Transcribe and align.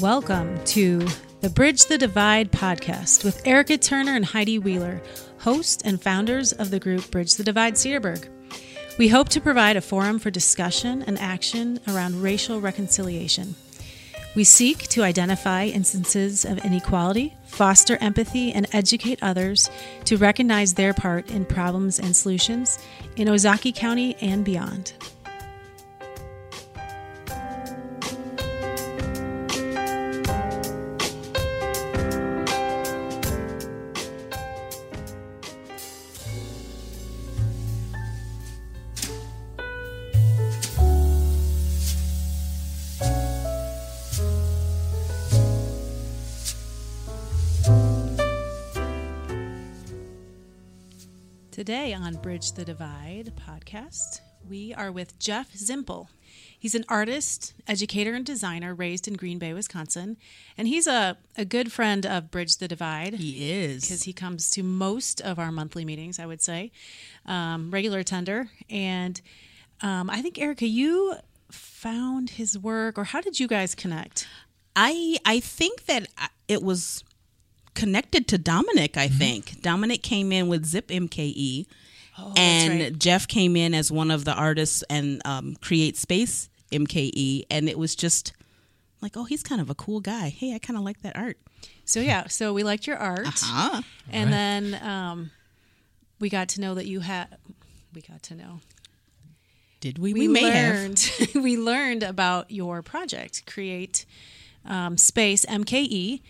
Welcome 0.00 0.64
to 0.64 1.06
the 1.42 1.50
Bridge 1.50 1.84
the 1.84 1.98
Divide 1.98 2.50
podcast 2.50 3.22
with 3.22 3.46
Erica 3.46 3.76
Turner 3.76 4.14
and 4.16 4.24
Heidi 4.24 4.58
Wheeler, 4.58 5.02
hosts 5.40 5.82
and 5.84 6.00
founders 6.00 6.54
of 6.54 6.70
the 6.70 6.80
group 6.80 7.10
Bridge 7.10 7.34
the 7.34 7.44
Divide 7.44 7.74
Cedarburg. 7.74 8.26
We 8.98 9.08
hope 9.08 9.28
to 9.28 9.42
provide 9.42 9.76
a 9.76 9.82
forum 9.82 10.18
for 10.18 10.30
discussion 10.30 11.02
and 11.02 11.18
action 11.18 11.80
around 11.86 12.22
racial 12.22 12.62
reconciliation. 12.62 13.56
We 14.34 14.44
seek 14.44 14.88
to 14.88 15.02
identify 15.02 15.66
instances 15.66 16.46
of 16.46 16.64
inequality, 16.64 17.36
foster 17.44 17.98
empathy, 18.00 18.52
and 18.52 18.66
educate 18.72 19.18
others 19.20 19.68
to 20.06 20.16
recognize 20.16 20.72
their 20.72 20.94
part 20.94 21.30
in 21.30 21.44
problems 21.44 21.98
and 21.98 22.16
solutions 22.16 22.78
in 23.16 23.28
Ozaukee 23.28 23.74
County 23.74 24.16
and 24.22 24.46
beyond. 24.46 24.94
On 52.00 52.14
Bridge 52.14 52.52
the 52.52 52.64
Divide 52.64 53.32
podcast, 53.36 54.20
we 54.48 54.72
are 54.72 54.90
with 54.90 55.18
Jeff 55.18 55.52
Zimple. 55.52 56.08
He's 56.58 56.74
an 56.74 56.84
artist, 56.88 57.52
educator, 57.66 58.14
and 58.14 58.24
designer 58.24 58.74
raised 58.74 59.06
in 59.06 59.14
Green 59.14 59.38
Bay, 59.38 59.52
Wisconsin. 59.52 60.16
And 60.56 60.66
he's 60.66 60.86
a, 60.86 61.18
a 61.36 61.44
good 61.44 61.70
friend 61.72 62.06
of 62.06 62.30
Bridge 62.30 62.56
the 62.56 62.68
Divide. 62.68 63.14
He 63.14 63.52
is. 63.52 63.82
Because 63.82 64.04
he 64.04 64.12
comes 64.12 64.50
to 64.52 64.62
most 64.62 65.20
of 65.20 65.38
our 65.38 65.52
monthly 65.52 65.84
meetings, 65.84 66.18
I 66.18 66.26
would 66.26 66.40
say, 66.40 66.72
um, 67.26 67.70
regular 67.70 67.98
attender. 67.98 68.48
And 68.70 69.20
um, 69.82 70.08
I 70.08 70.22
think, 70.22 70.38
Erica, 70.38 70.66
you 70.66 71.16
found 71.50 72.30
his 72.30 72.58
work, 72.58 72.96
or 72.96 73.04
how 73.04 73.20
did 73.20 73.38
you 73.38 73.46
guys 73.46 73.74
connect? 73.74 74.26
I 74.74 75.18
I 75.26 75.40
think 75.40 75.86
that 75.86 76.06
it 76.48 76.62
was 76.62 77.04
connected 77.74 78.26
to 78.28 78.38
Dominic, 78.38 78.96
I 78.96 79.08
mm-hmm. 79.08 79.18
think. 79.18 79.62
Dominic 79.62 80.02
came 80.02 80.32
in 80.32 80.48
with 80.48 80.64
Zip 80.64 80.88
MKE. 80.88 81.66
Oh, 82.18 82.32
and 82.36 82.80
right. 82.80 82.98
Jeff 82.98 83.26
came 83.26 83.56
in 83.56 83.74
as 83.74 83.90
one 83.90 84.10
of 84.10 84.24
the 84.24 84.34
artists 84.34 84.82
and 84.90 85.22
um, 85.24 85.56
Create 85.60 85.96
Space 85.96 86.48
MKE. 86.72 87.44
And 87.50 87.68
it 87.68 87.78
was 87.78 87.94
just 87.94 88.32
like, 89.00 89.16
oh, 89.16 89.24
he's 89.24 89.42
kind 89.42 89.60
of 89.60 89.70
a 89.70 89.74
cool 89.74 90.00
guy. 90.00 90.28
Hey, 90.28 90.54
I 90.54 90.58
kind 90.58 90.78
of 90.78 90.84
like 90.84 91.02
that 91.02 91.16
art. 91.16 91.38
So, 91.84 92.00
yeah, 92.00 92.28
so 92.28 92.52
we 92.52 92.62
liked 92.62 92.86
your 92.86 92.96
art. 92.96 93.26
Uh-huh. 93.26 93.82
And 94.10 94.30
right. 94.30 94.36
then 94.36 94.80
um, 94.82 95.30
we 96.18 96.28
got 96.28 96.48
to 96.50 96.60
know 96.60 96.74
that 96.74 96.86
you 96.86 97.00
had, 97.00 97.36
we 97.94 98.02
got 98.02 98.22
to 98.24 98.34
know. 98.34 98.60
Did 99.80 99.98
we? 99.98 100.12
We, 100.12 100.28
we 100.28 100.28
may 100.28 100.42
learned, 100.42 100.98
have. 100.98 101.34
we 101.42 101.56
learned 101.56 102.02
about 102.02 102.50
your 102.50 102.82
project, 102.82 103.46
Create 103.46 104.04
um, 104.66 104.98
Space 104.98 105.46
MKE 105.46 106.20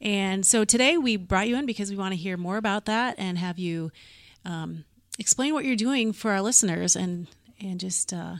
and 0.00 0.46
so 0.46 0.64
today 0.64 0.96
we 0.96 1.16
brought 1.16 1.48
you 1.48 1.56
in 1.56 1.66
because 1.66 1.90
we 1.90 1.96
want 1.96 2.12
to 2.12 2.16
hear 2.16 2.36
more 2.36 2.56
about 2.56 2.86
that 2.86 3.16
and 3.18 3.36
have 3.36 3.58
you 3.58 3.92
um, 4.46 4.84
explain 5.20 5.52
what 5.52 5.66
you're 5.66 5.76
doing 5.76 6.12
for 6.12 6.32
our 6.32 6.40
listeners 6.40 6.96
and 6.96 7.28
and 7.60 7.78
just 7.78 8.12
uh, 8.12 8.36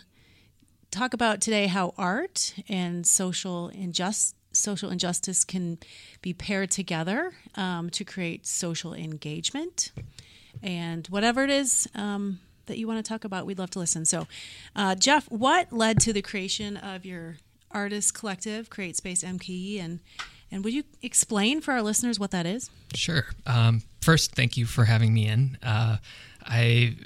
talk 0.91 1.13
about 1.13 1.41
today 1.41 1.67
how 1.67 1.93
art 1.99 2.55
and 2.69 3.07
social 3.07 3.69
injustice 3.69 4.35
social 4.53 4.91
injustice 4.91 5.45
can 5.45 5.79
be 6.23 6.33
paired 6.33 6.73
together 6.73 7.33
um, 7.55 7.89
to 7.89 8.03
create 8.03 8.45
social 8.45 8.93
engagement 8.93 9.93
and 10.61 11.07
whatever 11.07 11.45
it 11.45 11.51
is 11.51 11.89
um, 11.95 12.41
that 12.67 12.77
you 12.79 12.89
want 12.89 13.05
to 13.05 13.09
talk 13.09 13.25
about 13.25 13.47
we'd 13.47 13.59
love 13.59 13.71
to 13.71 13.79
listen 13.79 14.05
so 14.05 14.27
uh, 14.75 14.95
jeff 14.97 15.31
what 15.31 15.73
led 15.73 16.01
to 16.01 16.13
the 16.13 16.23
creation 16.23 16.77
of 16.79 17.05
your 17.05 17.37
artist 17.71 18.15
collective 18.15 18.71
create 18.71 18.97
space 18.97 19.23
mke 19.23 19.79
and 19.81 20.01
and 20.51 20.65
would 20.65 20.75
you 20.75 20.83
explain 21.03 21.61
for 21.61 21.73
our 21.73 21.83
listeners 21.83 22.19
what 22.19 22.33
that 22.33 22.45
is? 22.45 22.71
Sure. 22.95 23.27
Um, 23.47 23.83
first, 24.01 24.35
thank 24.35 24.57
you 24.57 24.67
for 24.67 24.85
having 24.85 25.15
me 25.15 25.29
in. 25.29 25.57
Uh, 25.63 25.99
I 26.47 26.97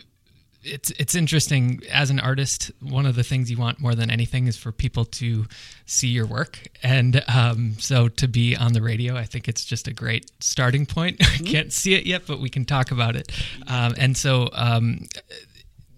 it's 0.65 0.91
it's 0.93 1.15
interesting 1.15 1.83
as 1.91 2.11
an 2.11 2.19
artist. 2.21 2.72
One 2.81 3.06
of 3.06 3.15
the 3.15 3.22
things 3.22 3.50
you 3.50 3.59
want 3.59 3.81
more 3.81 3.95
than 3.95 4.11
anything 4.11 4.47
is 4.47 4.56
for 4.56 4.72
people 4.72 5.05
to 5.05 5.47
see 5.87 6.09
your 6.09 6.27
work, 6.27 6.69
and 6.83 7.22
um, 7.28 7.75
so 7.78 8.09
to 8.09 8.28
be 8.28 8.56
on 8.56 8.73
the 8.73 8.83
radio, 8.83 9.17
I 9.17 9.25
think 9.25 9.49
it's 9.49 9.65
just 9.65 9.89
a 9.89 9.93
great 9.93 10.31
starting 10.41 10.87
point. 10.87 11.19
Mm-hmm. 11.34 11.47
I 11.47 11.50
can't 11.50 11.73
see 11.73 11.94
it 11.94 12.06
yet, 12.06 12.27
but 12.27 12.39
we 12.39 12.49
can 12.49 12.65
talk 12.65 12.91
about 12.91 13.17
it. 13.17 13.33
Um, 13.67 13.94
and 13.99 14.17
so 14.17 14.50
um, 14.53 15.06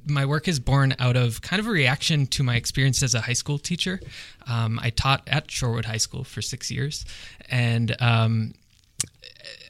my 0.07 0.25
work 0.25 0.49
is 0.49 0.61
born 0.61 0.95
out 0.99 1.17
of 1.17 1.43
kind 1.43 1.61
of 1.61 1.67
a 1.67 1.71
reaction 1.71 2.27
to 2.29 2.43
my 2.43 2.57
experience 2.57 3.03
as 3.03 3.15
a 3.15 3.21
high 3.21 3.35
school 3.35 3.59
teacher. 3.59 4.01
Um, 4.47 4.79
I 4.81 4.91
taught 4.91 5.23
at 5.27 5.49
Shorewood 5.49 5.85
High 5.85 5.97
School 5.99 6.25
for 6.25 6.41
six 6.41 6.71
years, 6.71 7.05
and 7.51 7.95
um, 8.01 8.55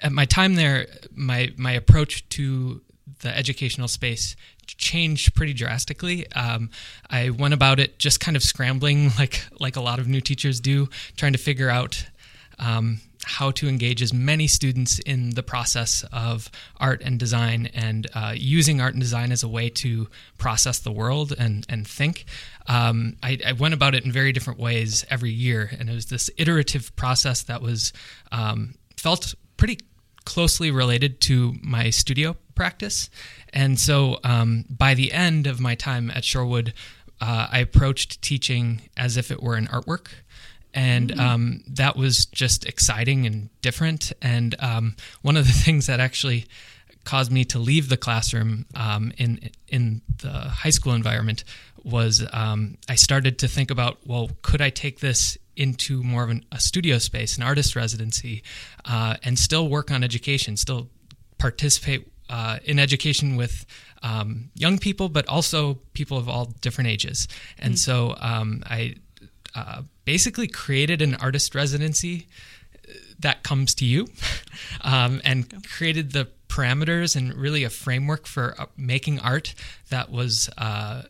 at 0.02 0.12
my 0.12 0.24
time 0.24 0.54
there, 0.54 0.86
my 1.14 1.52
my 1.56 1.72
approach 1.72 2.28
to 2.30 2.80
the 3.20 3.36
educational 3.36 3.88
space 3.88 4.36
changed 4.66 5.34
pretty 5.34 5.52
drastically. 5.52 6.30
Um, 6.32 6.70
I 7.08 7.30
went 7.30 7.54
about 7.54 7.80
it 7.80 7.98
just 7.98 8.20
kind 8.20 8.36
of 8.36 8.42
scrambling, 8.42 9.10
like 9.18 9.42
like 9.60 9.76
a 9.76 9.80
lot 9.80 9.98
of 9.98 10.08
new 10.08 10.20
teachers 10.20 10.60
do, 10.60 10.88
trying 11.16 11.32
to 11.32 11.38
figure 11.38 11.70
out 11.70 12.06
um, 12.58 13.00
how 13.26 13.50
to 13.50 13.68
engage 13.68 14.02
as 14.02 14.12
many 14.12 14.46
students 14.46 15.00
in 15.00 15.30
the 15.30 15.42
process 15.42 16.04
of 16.12 16.48
art 16.78 17.02
and 17.04 17.18
design 17.18 17.68
and 17.74 18.06
uh, 18.14 18.32
using 18.36 18.80
art 18.80 18.94
and 18.94 19.02
design 19.02 19.32
as 19.32 19.42
a 19.42 19.48
way 19.48 19.68
to 19.68 20.08
process 20.38 20.78
the 20.78 20.92
world 20.92 21.34
and, 21.36 21.66
and 21.68 21.88
think. 21.88 22.24
Um, 22.68 23.16
I, 23.24 23.38
I, 23.44 23.52
went 23.52 23.74
about 23.74 23.96
it 23.96 24.04
in 24.04 24.12
very 24.12 24.30
different 24.32 24.60
ways 24.60 25.04
every 25.10 25.32
year, 25.32 25.70
and 25.78 25.90
it 25.90 25.94
was 25.94 26.06
this 26.06 26.30
iterative 26.36 26.94
process 26.94 27.42
that 27.42 27.60
was 27.62 27.92
um, 28.30 28.74
felt 28.96 29.34
pretty 29.56 29.78
closely 30.26 30.70
related 30.70 31.20
to 31.22 31.54
my 31.62 31.88
studio 31.88 32.36
practice. 32.54 33.08
And 33.54 33.80
so 33.80 34.18
um, 34.22 34.66
by 34.68 34.92
the 34.92 35.12
end 35.12 35.46
of 35.46 35.58
my 35.60 35.74
time 35.74 36.10
at 36.10 36.22
Shorewood, 36.22 36.74
uh, 37.20 37.48
I 37.50 37.60
approached 37.60 38.20
teaching 38.20 38.82
as 38.96 39.16
if 39.16 39.30
it 39.30 39.42
were 39.42 39.54
an 39.54 39.68
artwork 39.68 40.08
and 40.76 41.10
mm-hmm. 41.10 41.20
um, 41.20 41.64
that 41.68 41.96
was 41.96 42.26
just 42.26 42.66
exciting 42.66 43.26
and 43.26 43.48
different. 43.62 44.12
And 44.20 44.54
um, 44.60 44.94
one 45.22 45.38
of 45.38 45.46
the 45.46 45.52
things 45.64 45.86
that 45.86 45.98
actually 45.98 46.44
caused 47.04 47.32
me 47.32 47.44
to 47.46 47.58
leave 47.58 47.88
the 47.88 47.96
classroom 47.96 48.66
um, 48.74 49.12
in 49.16 49.50
in 49.68 50.02
the 50.18 50.30
high 50.30 50.70
school 50.70 50.92
environment 50.92 51.44
was 51.82 52.26
um, 52.32 52.76
I 52.88 52.96
started 52.96 53.38
to 53.38 53.48
think 53.48 53.70
about, 53.70 53.98
well, 54.04 54.30
could 54.42 54.60
I 54.60 54.70
take 54.70 55.00
this 55.00 55.38
into 55.56 56.02
more 56.02 56.24
of 56.24 56.30
an, 56.30 56.44
a 56.52 56.60
studio 56.60 56.98
space, 56.98 57.36
an 57.36 57.42
artist 57.42 57.76
residency, 57.76 58.42
uh, 58.84 59.16
and 59.22 59.38
still 59.38 59.68
work 59.68 59.90
on 59.90 60.04
education, 60.04 60.56
still 60.56 60.88
participate 61.38 62.10
uh, 62.28 62.58
in 62.64 62.78
education 62.78 63.36
with 63.36 63.66
um, 64.02 64.50
young 64.54 64.78
people, 64.78 65.08
but 65.08 65.26
also 65.28 65.74
people 65.92 66.18
of 66.18 66.28
all 66.28 66.46
different 66.60 66.90
ages. 66.90 67.28
And 67.58 67.74
mm-hmm. 67.74 67.76
so 67.76 68.16
um, 68.20 68.62
I 68.66 68.96
uh, 69.54 69.82
basically 70.04 70.48
created 70.48 71.02
an 71.02 71.14
artist 71.14 71.54
residency 71.54 72.26
that 73.18 73.42
comes 73.42 73.74
to 73.76 73.84
you 73.84 74.06
um, 74.82 75.20
and 75.24 75.66
created 75.66 76.12
the 76.12 76.28
parameters 76.48 77.16
and 77.16 77.34
really 77.34 77.64
a 77.64 77.70
framework 77.70 78.26
for 78.26 78.54
uh, 78.58 78.66
making 78.76 79.18
art 79.20 79.54
that 79.90 80.10
was 80.10 80.48
uh, 80.58 81.02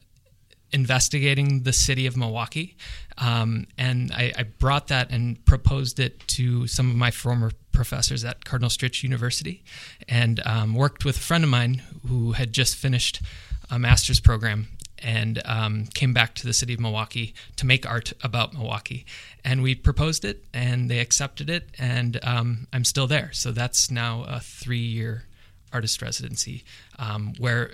investigating 0.72 1.62
the 1.62 1.72
city 1.72 2.06
of 2.06 2.16
Milwaukee. 2.16 2.76
Um, 3.18 3.66
and 3.78 4.12
I, 4.12 4.32
I, 4.36 4.42
brought 4.42 4.88
that 4.88 5.10
and 5.10 5.42
proposed 5.46 5.98
it 5.98 6.20
to 6.28 6.66
some 6.66 6.90
of 6.90 6.96
my 6.96 7.10
former 7.10 7.50
professors 7.72 8.24
at 8.24 8.44
Cardinal 8.44 8.68
Stritch 8.68 9.02
University 9.02 9.64
and 10.06 10.40
um, 10.44 10.74
worked 10.74 11.04
with 11.06 11.16
a 11.16 11.20
friend 11.20 11.42
of 11.42 11.48
mine 11.48 11.82
who 12.06 12.32
had 12.32 12.52
just 12.52 12.76
finished 12.76 13.22
a 13.70 13.78
master's 13.78 14.20
program 14.20 14.68
and 14.98 15.40
um, 15.44 15.86
came 15.94 16.12
back 16.12 16.34
to 16.34 16.46
the 16.46 16.52
city 16.52 16.74
of 16.74 16.80
Milwaukee 16.80 17.34
to 17.56 17.66
make 17.66 17.86
art 17.88 18.12
about 18.22 18.54
Milwaukee. 18.54 19.06
And 19.44 19.62
we 19.62 19.74
proposed 19.74 20.24
it, 20.24 20.44
and 20.52 20.90
they 20.90 20.98
accepted 20.98 21.50
it, 21.50 21.70
and 21.78 22.18
um, 22.22 22.66
I'm 22.72 22.84
still 22.84 23.06
there. 23.06 23.30
So 23.32 23.52
that's 23.52 23.90
now 23.90 24.24
a 24.28 24.40
three-year 24.40 25.24
artist 25.72 26.00
residency, 26.02 26.64
um, 26.98 27.34
where 27.38 27.70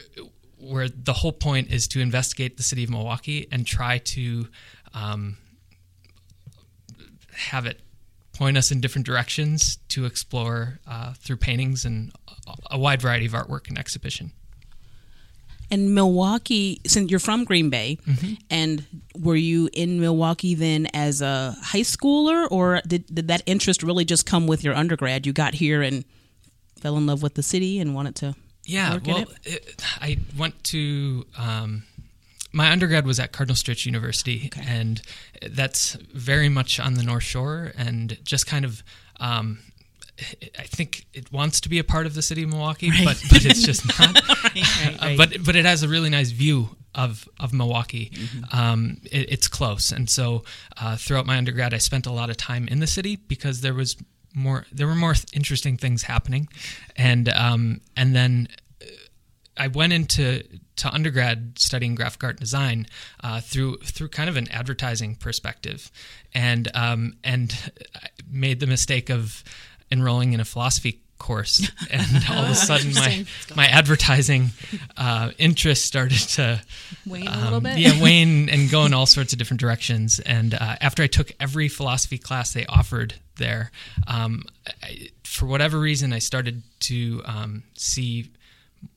where 0.59 0.89
the 0.89 1.13
whole 1.13 1.33
point 1.33 1.73
is 1.73 1.89
to 1.89 1.99
investigate 1.99 2.57
the 2.57 2.63
city 2.63 2.85
of 2.85 2.91
Milwaukee 2.91 3.49
and 3.51 3.67
try 3.67 3.99
to 3.99 4.47
um, 4.95 5.37
have 7.35 7.67
it 7.67 7.81
point 8.33 8.57
us 8.57 8.71
in 8.71 8.81
different 8.81 9.07
directions 9.07 9.77
to 9.89 10.05
explore 10.07 10.81
uh, 10.87 11.13
through 11.15 11.37
paintings 11.37 11.85
and 11.85 12.13
a 12.71 12.79
wide 12.79 13.01
variety 13.03 13.27
of 13.27 13.33
artwork 13.33 13.69
and 13.69 13.79
exhibition. 13.79 14.33
And 15.71 15.95
Milwaukee, 15.95 16.81
since 16.87 17.11
you're 17.11 17.21
from 17.21 17.45
Green 17.45 17.71
Bay, 17.71 17.99
Mm-hmm. 18.07 18.35
and 18.51 18.85
were 19.19 19.37
you 19.37 19.71
in 19.73 20.01
Milwaukee 20.01 20.55
then 20.55 20.87
as 20.93 21.23
a 21.23 21.57
high 21.63 21.81
schooler, 21.81 22.47
or 22.51 22.83
did, 22.87 23.07
did 23.15 23.29
that 23.29 23.43
interest 23.47 23.83
really 23.83 24.05
just 24.05 24.27
come 24.27 24.47
with 24.47 24.63
your 24.65 24.75
undergrad? 24.75 25.27
You 25.27 25.33
got 25.33 25.55
here 25.55 25.81
and 25.81 26.05
fell 26.79 26.97
in 26.99 27.07
love 27.07 27.23
with 27.23 27.35
the 27.35 27.43
city 27.43 27.79
and 27.79 27.95
wanted 27.95 28.17
to. 28.17 28.35
Yeah, 28.67 28.99
well, 29.05 29.19
it? 29.19 29.29
it, 29.45 29.85
I 30.01 30.19
went 30.37 30.63
to 30.65 31.25
um, 31.39 31.85
my 32.53 32.71
undergrad 32.71 33.07
was 33.07 33.19
at 33.19 33.33
Cardinal 33.33 33.57
Stritch 33.57 33.87
University, 33.87 34.51
and 34.67 35.01
that's 35.51 35.95
very 35.95 36.49
much 36.49 36.79
on 36.79 36.95
the 36.95 37.03
North 37.03 37.23
Shore, 37.23 37.73
and 37.77 38.19
just 38.25 38.47
kind 38.47 38.65
of. 38.65 38.83
Um, 39.21 39.61
I 40.59 40.65
think 40.65 41.07
it 41.15 41.33
wants 41.33 41.61
to 41.63 41.69
be 41.69 41.79
a 41.79 41.85
part 41.85 42.07
of 42.07 42.15
the 42.15 42.23
city 42.23 42.43
of 42.43 42.51
Milwaukee, 42.51 42.91
but 43.05 43.21
but 43.31 43.45
it's 43.45 43.63
just 43.63 43.87
not. 43.99 44.21
Uh, 45.01 45.17
but 45.17 45.45
but 45.45 45.57
it 45.57 45.65
has 45.65 45.83
a 45.83 45.89
really 45.89 46.11
nice 46.11 46.31
view 46.31 46.77
of 46.95 47.29
of 47.41 47.53
Milwaukee. 47.53 48.13
Um, 48.53 49.01
it, 49.11 49.33
it's 49.33 49.49
close, 49.49 49.91
and 49.91 50.09
so 50.09 50.45
uh, 50.77 50.97
throughout 50.97 51.25
my 51.27 51.39
undergrad, 51.39 51.73
I 51.73 51.79
spent 51.79 52.07
a 52.07 52.13
lot 52.13 52.31
of 52.31 52.37
time 52.37 52.69
in 52.69 52.81
the 52.81 52.87
city 52.87 53.17
because 53.17 53.63
there 53.63 53.75
was 53.75 53.97
more 54.35 54.67
there 54.73 54.87
were 54.87 54.95
more 54.95 55.15
interesting 55.33 55.77
things 55.77 56.03
happening, 56.03 56.49
and 56.97 57.29
um, 57.31 57.81
and 57.97 58.15
then 58.15 58.49
I 59.57 59.69
went 59.69 59.93
into 59.93 60.45
to 60.77 60.89
undergrad 60.89 61.59
studying 61.59 61.95
graphic 61.95 62.25
art 62.25 62.41
design 62.41 62.87
uh, 63.23 63.41
through 63.41 63.79
through 63.79 64.09
kind 64.09 64.29
of 64.29 64.37
an 64.37 64.49
advertising 64.51 65.17
perspective, 65.17 65.91
and 66.35 66.69
um, 66.75 67.15
and 67.23 67.55
I 67.95 68.09
made 68.31 68.61
the 68.61 68.67
mistake 68.67 69.11
of 69.11 69.45
enrolling 69.91 70.33
in 70.33 70.41
a 70.41 70.45
philosophy 70.45 71.03
course, 71.19 71.71
and 71.91 72.25
all 72.31 72.45
of 72.45 72.51
a 72.51 72.55
sudden 72.55 72.95
my 72.95 73.25
my 73.55 73.67
advertising 73.67 74.51
uh, 74.97 75.31
interest 75.39 75.85
started 75.85 76.19
to 76.19 76.61
Wane 77.07 77.27
a 77.27 77.37
little 77.37 77.55
um, 77.57 77.63
bit. 77.63 77.79
yeah, 77.79 78.01
wane 78.03 78.49
and 78.51 78.71
go 78.71 78.85
in 78.85 78.93
all 78.95 79.07
sorts 79.07 79.33
of 79.33 79.39
different 79.39 79.61
directions. 79.61 80.19
And 80.21 80.55
uh, 80.55 80.77
after 80.81 81.03
I 81.03 81.07
took 81.07 81.33
every 81.39 81.69
philosophy 81.69 82.19
class 82.19 82.53
they 82.53 82.67
offered 82.67 83.15
there, 83.37 83.71
um, 84.07 84.45
I, 84.83 85.11
for 85.25 85.47
whatever 85.47 85.79
reason, 85.79 86.13
I 86.13 86.19
started 86.19 86.63
to 86.81 87.23
um, 87.25 87.63
see 87.75 88.31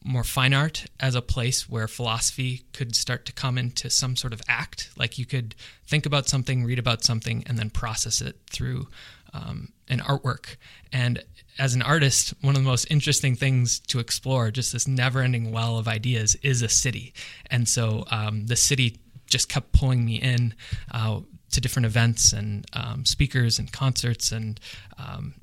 more 0.04 0.24
fine 0.24 0.54
art 0.54 0.86
as 1.00 1.16
a 1.16 1.22
place 1.22 1.70
where 1.70 1.88
philosophy 1.88 2.64
could 2.74 2.96
start 2.96 3.26
to 3.26 3.34
come 3.34 3.58
into 3.58 3.90
some 3.90 4.16
sort 4.16 4.34
of 4.34 4.42
act. 4.48 4.90
Like 4.98 5.18
you 5.18 5.26
could 5.26 5.56
think 5.86 6.06
about 6.06 6.28
something, 6.28 6.64
read 6.64 6.80
about 6.80 7.04
something, 7.04 7.44
and 7.48 7.58
then 7.58 7.70
process 7.70 8.22
it 8.22 8.38
through 8.50 8.88
um, 9.34 9.70
an 9.90 10.00
artwork. 10.00 10.56
And 10.92 11.24
as 11.60 11.74
an 11.74 11.82
artist, 11.82 12.34
one 12.42 12.56
of 12.56 12.62
the 12.62 12.70
most 12.70 12.90
interesting 12.90 13.36
things 13.36 13.80
to 13.80 14.00
explore, 14.00 14.52
just 14.52 14.74
this 14.74 14.88
never 14.88 15.22
ending 15.22 15.52
well 15.52 15.78
of 15.78 15.88
ideas, 15.88 16.36
is 16.42 16.62
a 16.62 16.70
city. 16.70 17.14
And 17.50 17.68
so 17.68 18.06
um, 18.10 18.48
the 18.48 18.56
city 18.56 19.00
just 19.28 19.50
kept 19.50 19.72
pulling 19.72 20.06
me 20.06 20.16
in 20.16 20.54
uh, 20.92 21.22
to 21.52 21.62
different 21.62 21.86
events 21.86 22.34
and 22.34 22.66
um, 22.74 23.06
speakers 23.06 23.60
and 23.60 23.72
concerts 23.72 24.32
and 24.32 24.60
um, 24.98 25.34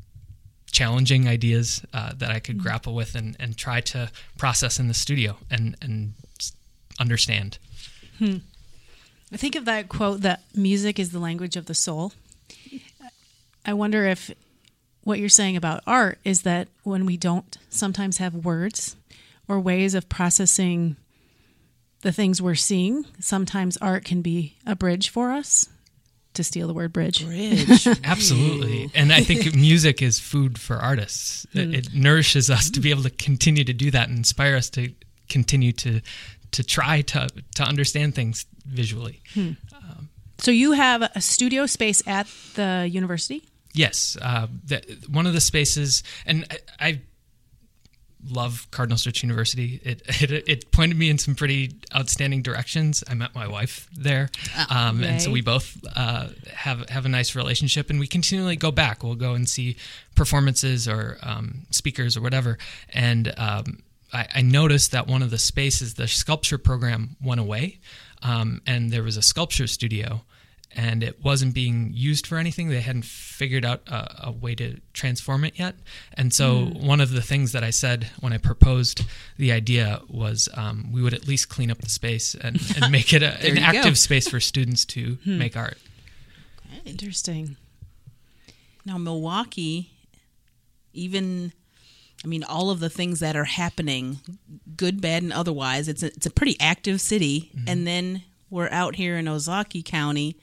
challenging 0.72 1.28
ideas 1.28 1.82
uh, 1.92 2.12
that 2.16 2.30
I 2.30 2.40
could 2.40 2.58
grapple 2.58 2.94
with 2.94 3.14
and, 3.14 3.36
and 3.38 3.56
try 3.56 3.80
to 3.82 4.10
process 4.38 4.80
in 4.80 4.88
the 4.88 4.94
studio 4.94 5.36
and, 5.50 5.76
and 5.80 6.14
understand. 6.98 7.58
I 9.32 9.36
think 9.36 9.54
of 9.54 9.64
that 9.66 9.88
quote 9.88 10.22
that 10.22 10.42
music 10.54 10.98
is 10.98 11.12
the 11.12 11.19
language 11.19 11.56
of 11.56 11.66
the 11.66 11.74
soul. 11.74 12.12
I 13.64 13.74
wonder 13.74 14.06
if 14.06 14.30
what 15.04 15.19
you're 15.19 15.28
saying 15.28 15.56
about 15.56 15.82
art 15.86 16.19
is 16.24 16.42
that 16.42 16.69
when 16.82 17.06
we 17.06 17.16
don't 17.16 17.56
sometimes 17.69 18.19
have 18.19 18.34
words 18.44 18.96
or 19.48 19.60
ways 19.60 19.94
of 19.94 20.08
processing 20.08 20.96
the 22.02 22.12
things 22.12 22.42
we're 22.42 22.54
seeing, 22.54 23.04
sometimes 23.20 23.76
art 23.78 24.04
can 24.04 24.22
be 24.22 24.56
a 24.66 24.74
bridge 24.74 25.08
for 25.08 25.30
us. 25.30 25.69
To 26.34 26.44
steal 26.44 26.67
the 26.67 26.75
word 26.75 26.93
bridge. 26.93 27.25
Bridge. 27.25 27.87
Absolutely. 28.05 28.90
And 28.94 29.12
I 29.12 29.23
think 29.23 29.55
music 29.55 30.00
is 30.00 30.19
food 30.19 30.58
for 30.58 30.76
artists. 30.76 31.46
It, 31.52 31.67
hmm. 31.67 31.75
it 31.75 31.94
nourishes 31.94 32.49
us 32.49 32.70
to 32.70 32.81
be 32.81 32.90
able 32.90 33.02
to 33.02 33.11
continue 33.11 33.64
to 33.64 33.73
do 33.73 33.90
that 33.90 34.08
and 34.08 34.17
inspire 34.17 34.56
us 34.56 34.70
to 34.70 34.93
continue 35.29 35.73
to 35.73 36.00
to 36.52 36.62
try 36.62 37.02
to 37.02 37.29
to 37.56 37.62
understand 37.62 38.14
things 38.14 38.46
visually. 38.64 39.23
Hmm. 39.34 39.52
Um, 39.75 40.08
so 40.38 40.50
you 40.50 40.73
have 40.73 41.02
a 41.02 41.20
studio 41.20 41.67
space 41.67 42.02
at 42.06 42.26
the 42.55 42.88
university? 42.90 43.44
Yes, 43.75 44.17
uh, 44.20 44.49
the, 44.64 44.82
one 45.08 45.26
of 45.26 45.32
the 45.32 45.40
spaces, 45.40 46.02
and 46.26 46.44
I, 46.50 46.87
I 46.88 47.00
love 48.28 48.69
Cardinal 48.70 48.98
Stritch 48.98 49.22
University. 49.22 49.80
It, 49.82 50.02
it 50.22 50.48
it 50.48 50.70
pointed 50.70 50.98
me 50.98 51.10
in 51.10 51.19
some 51.19 51.34
pretty 51.34 51.72
outstanding 51.94 52.42
directions. 52.42 53.02
I 53.08 53.14
met 53.14 53.34
my 53.34 53.46
wife 53.46 53.88
there, 53.96 54.30
um, 54.70 55.02
and 55.02 55.20
so 55.20 55.30
we 55.30 55.40
both 55.40 55.78
uh, 55.94 56.28
have 56.54 56.88
have 56.88 57.06
a 57.06 57.08
nice 57.08 57.34
relationship, 57.34 57.90
and 57.90 57.98
we 57.98 58.06
continually 58.06 58.56
go 58.56 58.70
back. 58.70 59.02
We'll 59.02 59.14
go 59.14 59.34
and 59.34 59.48
see 59.48 59.76
performances 60.14 60.88
or 60.88 61.19
um, 61.22 61.66
speakers 61.70 62.16
or 62.16 62.20
whatever, 62.20 62.58
and. 62.92 63.32
Um, 63.36 63.82
I, 64.14 64.28
I 64.34 64.42
noticed 64.42 64.92
that 64.92 65.06
one 65.06 65.22
of 65.22 65.30
the 65.30 65.38
spaces, 65.38 65.94
the 65.94 66.06
sculpture 66.06 66.58
program, 66.58 67.16
went 67.22 67.40
away, 67.40 67.78
um, 68.22 68.60
and 68.66 68.90
there 68.90 69.02
was 69.02 69.16
a 69.16 69.22
sculpture 69.22 69.66
studio, 69.66 70.22
and 70.74 71.02
it 71.02 71.22
wasn't 71.22 71.54
being 71.54 71.90
used 71.94 72.26
for 72.26 72.38
anything. 72.38 72.69
They 72.69 72.80
hadn't 72.80 73.04
figured 73.04 73.64
out 73.64 73.82
a, 73.88 74.28
a 74.28 74.32
way 74.32 74.54
to 74.56 74.80
transform 74.92 75.44
it 75.44 75.58
yet. 75.58 75.74
And 76.14 76.32
so, 76.32 76.66
mm. 76.66 76.84
one 76.84 77.00
of 77.00 77.10
the 77.10 77.22
things 77.22 77.52
that 77.52 77.64
I 77.64 77.70
said 77.70 78.08
when 78.20 78.32
I 78.32 78.38
proposed 78.38 79.04
the 79.36 79.52
idea 79.52 80.00
was 80.08 80.48
um, 80.54 80.90
we 80.92 81.02
would 81.02 81.14
at 81.14 81.26
least 81.26 81.48
clean 81.48 81.70
up 81.70 81.78
the 81.78 81.88
space 81.88 82.34
and, 82.34 82.60
and 82.80 82.90
make 82.92 83.12
it 83.12 83.22
a, 83.22 83.38
an 83.46 83.58
active 83.58 83.98
space 83.98 84.28
for 84.28 84.40
students 84.40 84.84
to 84.86 85.19
hmm. 85.24 85.38
make 85.38 85.56
art. 85.56 85.78
Interesting. 86.84 87.56
Now, 88.84 88.98
Milwaukee, 88.98 89.90
even, 90.92 91.52
I 92.24 92.26
mean, 92.26 92.42
all 92.42 92.70
of 92.70 92.80
the 92.80 92.90
things 92.90 93.20
that 93.20 93.36
are 93.36 93.44
happening, 93.44 94.19
good, 94.76 95.00
bad, 95.00 95.22
and 95.22 95.32
otherwise, 95.32 95.88
it's 95.88 96.02
a, 96.02 96.06
it's 96.06 96.26
a 96.26 96.30
pretty 96.30 96.56
active 96.60 97.00
city. 97.00 97.50
Mm-hmm. 97.54 97.69
And 97.69 97.86
then 97.86 98.22
we're 98.50 98.70
out 98.70 98.96
here 98.96 99.16
in 99.16 99.26
Ozaukee 99.26 99.84
County. 99.84 100.36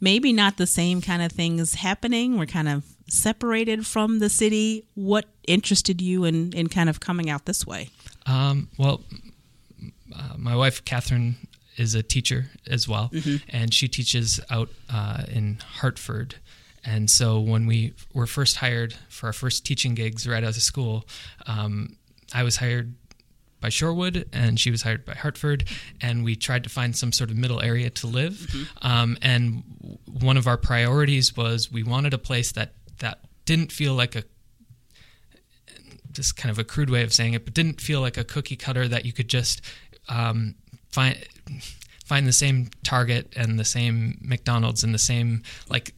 Maybe 0.00 0.32
not 0.32 0.56
the 0.56 0.66
same 0.66 1.00
kind 1.00 1.22
of 1.22 1.32
things 1.32 1.74
happening. 1.74 2.38
We're 2.38 2.46
kind 2.46 2.68
of 2.68 2.84
separated 3.08 3.86
from 3.86 4.20
the 4.20 4.28
city. 4.28 4.84
What 4.94 5.26
interested 5.46 6.00
you 6.00 6.24
in, 6.24 6.52
in 6.52 6.68
kind 6.68 6.88
of 6.88 7.00
coming 7.00 7.28
out 7.30 7.46
this 7.46 7.66
way? 7.66 7.90
Um, 8.26 8.68
well, 8.78 9.02
uh, 10.14 10.34
my 10.36 10.54
wife 10.54 10.84
Catherine 10.84 11.36
is 11.76 11.94
a 11.94 12.02
teacher 12.02 12.46
as 12.66 12.88
well, 12.88 13.10
and 13.48 13.72
she 13.72 13.88
teaches 13.88 14.40
out 14.50 14.68
uh, 14.92 15.22
in 15.30 15.58
Hartford. 15.78 16.36
And 16.84 17.10
so 17.10 17.40
when 17.40 17.66
we 17.66 17.94
were 18.14 18.26
first 18.26 18.56
hired 18.56 18.94
for 19.08 19.26
our 19.26 19.32
first 19.32 19.64
teaching 19.64 19.94
gigs 19.94 20.26
right 20.26 20.42
out 20.42 20.56
of 20.56 20.62
school, 20.62 21.04
um, 21.46 21.96
I 22.34 22.42
was 22.42 22.56
hired 22.56 22.94
by 23.60 23.68
Shorewood 23.68 24.26
and 24.32 24.58
she 24.58 24.70
was 24.70 24.82
hired 24.82 25.04
by 25.04 25.14
Hartford, 25.14 25.64
and 26.00 26.24
we 26.24 26.36
tried 26.36 26.64
to 26.64 26.70
find 26.70 26.96
some 26.96 27.12
sort 27.12 27.30
of 27.30 27.36
middle 27.36 27.60
area 27.60 27.90
to 27.90 28.06
live. 28.06 28.46
Um, 28.82 29.16
and 29.22 29.64
w- 29.80 29.98
one 30.06 30.36
of 30.36 30.46
our 30.46 30.56
priorities 30.56 31.36
was 31.36 31.70
we 31.72 31.82
wanted 31.82 32.14
a 32.14 32.18
place 32.18 32.52
that 32.52 32.72
that 32.98 33.20
didn't 33.44 33.72
feel 33.72 33.94
like 33.94 34.14
a 34.16 34.24
just 36.12 36.36
kind 36.36 36.50
of 36.50 36.58
a 36.58 36.64
crude 36.64 36.90
way 36.90 37.02
of 37.02 37.12
saying 37.12 37.34
it, 37.34 37.44
but 37.44 37.54
didn't 37.54 37.80
feel 37.80 38.00
like 38.00 38.16
a 38.16 38.24
cookie 38.24 38.56
cutter 38.56 38.88
that 38.88 39.04
you 39.04 39.12
could 39.12 39.28
just 39.28 39.60
um, 40.08 40.54
find 40.90 41.16
find 42.04 42.26
the 42.26 42.32
same 42.32 42.70
Target 42.82 43.32
and 43.36 43.58
the 43.58 43.64
same 43.64 44.18
McDonald's 44.20 44.82
and 44.82 44.94
the 44.94 44.98
same 44.98 45.42
like 45.68 45.94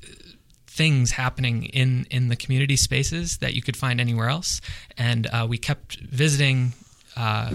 things 0.67 1.13
happening 1.13 1.65
in 1.65 2.07
in 2.11 2.29
the 2.29 2.37
community 2.37 2.77
spaces 2.77 3.39
that 3.39 3.55
you 3.55 3.63
could 3.63 3.77
find 3.77 4.01
anywhere 4.01 4.29
else. 4.29 4.61
And 4.97 5.27
uh, 5.27 5.47
we 5.49 5.59
kept 5.59 5.97
visiting 6.01 6.73
uh, 7.17 7.55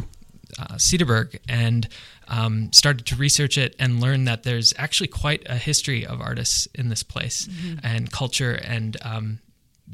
uh, 0.59 0.75
Cedarburg 0.75 1.39
and 1.49 1.87
um, 2.27 2.71
started 2.71 3.05
to 3.07 3.15
research 3.15 3.57
it 3.57 3.75
and 3.79 3.99
learn 3.99 4.25
that 4.25 4.43
there's 4.43 4.73
actually 4.77 5.07
quite 5.07 5.43
a 5.47 5.57
history 5.57 6.05
of 6.05 6.21
artists 6.21 6.67
in 6.73 6.89
this 6.89 7.03
place 7.03 7.49
and 7.83 8.11
culture 8.11 8.53
and 8.53 8.97
um, 9.01 9.39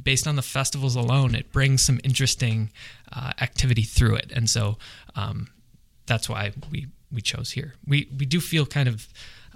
based 0.04 0.28
on 0.28 0.36
the 0.36 0.42
festivals 0.42 0.96
alone, 0.96 1.36
it 1.36 1.52
brings 1.52 1.84
some 1.84 2.00
interesting 2.04 2.72
uh, 3.12 3.34
activity 3.42 3.84
through 3.84 4.16
it, 4.16 4.32
and 4.34 4.50
so 4.50 4.78
um, 5.16 5.50
that's 6.06 6.30
why 6.30 6.52
we 6.72 6.88
we 7.12 7.22
chose 7.22 7.52
here. 7.52 7.76
We 7.88 8.10
we 8.18 8.26
do 8.26 8.40
feel 8.40 8.66
kind 8.66 8.88
of 8.88 9.08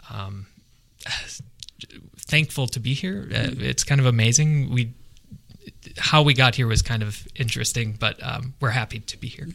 um, 0.10 0.48
thankful 2.18 2.68
to 2.68 2.80
be 2.80 2.94
here. 2.94 3.28
Uh, 3.32 3.52
it's 3.60 3.84
kind 3.84 4.02
of 4.02 4.08
amazing. 4.08 4.70
We 4.70 4.94
how 5.98 6.22
we 6.22 6.34
got 6.34 6.56
here 6.56 6.68
was 6.68 6.82
kind 6.82 7.04
of 7.04 7.28
interesting, 7.36 7.96
but 8.00 8.22
um, 8.24 8.54
we're 8.60 8.72
happy 8.72 9.00
to 9.00 9.18
be 9.18 9.28
here. 9.28 9.48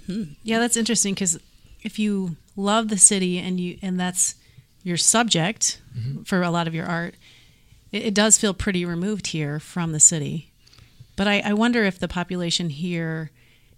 Yeah, 0.43 0.59
that's 0.59 0.77
interesting 0.77 1.15
because 1.15 1.39
if 1.83 1.99
you 1.99 2.37
love 2.57 2.89
the 2.89 2.99
city 2.99 3.39
and 3.39 3.59
you 3.59 3.79
and 3.83 3.99
that's 3.99 4.35
your 4.83 4.97
subject 4.97 5.81
for 6.25 6.43
a 6.43 6.51
lot 6.51 6.67
of 6.67 6.75
your 6.75 6.87
art, 6.87 7.15
it, 7.93 8.07
it 8.07 8.15
does 8.15 8.39
feel 8.39 8.55
pretty 8.55 8.85
removed 8.85 9.29
here 9.29 9.61
from 9.61 9.93
the 9.93 10.01
city. 10.01 10.53
But 11.17 11.29
I, 11.29 11.41
I 11.45 11.53
wonder 11.53 11.85
if 11.85 11.99
the 11.99 12.09
population 12.09 12.71
here 12.71 13.31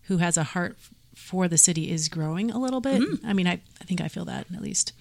who 0.03 0.19
has 0.19 0.37
a 0.37 0.45
heart 0.45 0.77
for 1.15 1.49
the 1.49 1.59
city 1.59 1.91
is 1.91 2.09
growing 2.09 2.51
a 2.51 2.59
little 2.59 2.81
bit. 2.81 3.01
Mm-hmm. 3.01 3.27
I 3.27 3.33
mean, 3.33 3.47
I, 3.47 3.61
I 3.81 3.85
think 3.85 4.01
I 4.01 4.09
feel 4.09 4.25
that 4.27 4.47
at 4.55 4.63
least. 4.63 4.93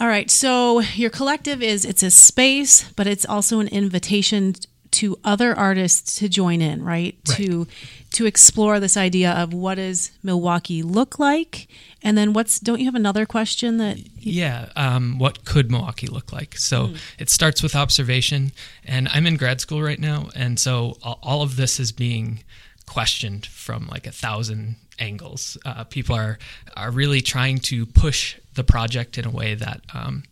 All 0.00 0.06
right, 0.06 0.30
so 0.30 0.80
your 0.80 1.10
collective 1.10 1.62
is 1.62 1.84
it's 1.84 2.02
a 2.02 2.10
space, 2.10 2.90
but 2.92 3.06
it's 3.06 3.26
also 3.26 3.60
an 3.60 3.68
invitation 3.68 4.54
to 4.92 5.18
other 5.24 5.56
artists 5.58 6.16
to 6.16 6.28
join 6.28 6.60
in, 6.60 6.82
right? 6.82 7.16
right? 7.26 7.36
To 7.36 7.66
to 8.12 8.26
explore 8.26 8.78
this 8.78 8.96
idea 8.96 9.32
of 9.32 9.54
what 9.54 9.76
does 9.76 10.10
Milwaukee 10.22 10.82
look 10.82 11.18
like, 11.18 11.66
and 12.02 12.16
then 12.16 12.32
what's 12.32 12.60
don't 12.60 12.78
you 12.78 12.84
have 12.86 12.94
another 12.94 13.26
question 13.26 13.78
that? 13.78 13.98
You- 13.98 14.04
yeah, 14.18 14.68
um, 14.76 15.18
what 15.18 15.44
could 15.44 15.70
Milwaukee 15.70 16.06
look 16.06 16.32
like? 16.32 16.56
So 16.56 16.88
mm. 16.88 16.98
it 17.18 17.30
starts 17.30 17.62
with 17.62 17.74
observation, 17.74 18.52
and 18.84 19.08
I'm 19.08 19.26
in 19.26 19.36
grad 19.36 19.60
school 19.60 19.82
right 19.82 20.00
now, 20.00 20.28
and 20.34 20.58
so 20.60 20.98
all 21.02 21.42
of 21.42 21.56
this 21.56 21.80
is 21.80 21.92
being 21.92 22.44
questioned 22.86 23.46
from 23.46 23.86
like 23.88 24.06
a 24.06 24.12
thousand 24.12 24.76
angles. 24.98 25.56
Uh, 25.64 25.84
people 25.84 26.14
are 26.14 26.38
are 26.76 26.90
really 26.90 27.20
trying 27.22 27.58
to 27.58 27.86
push 27.86 28.36
the 28.54 28.64
project 28.64 29.18
in 29.18 29.26
a 29.26 29.30
way 29.30 29.54
that. 29.54 29.80
Um, 29.94 30.24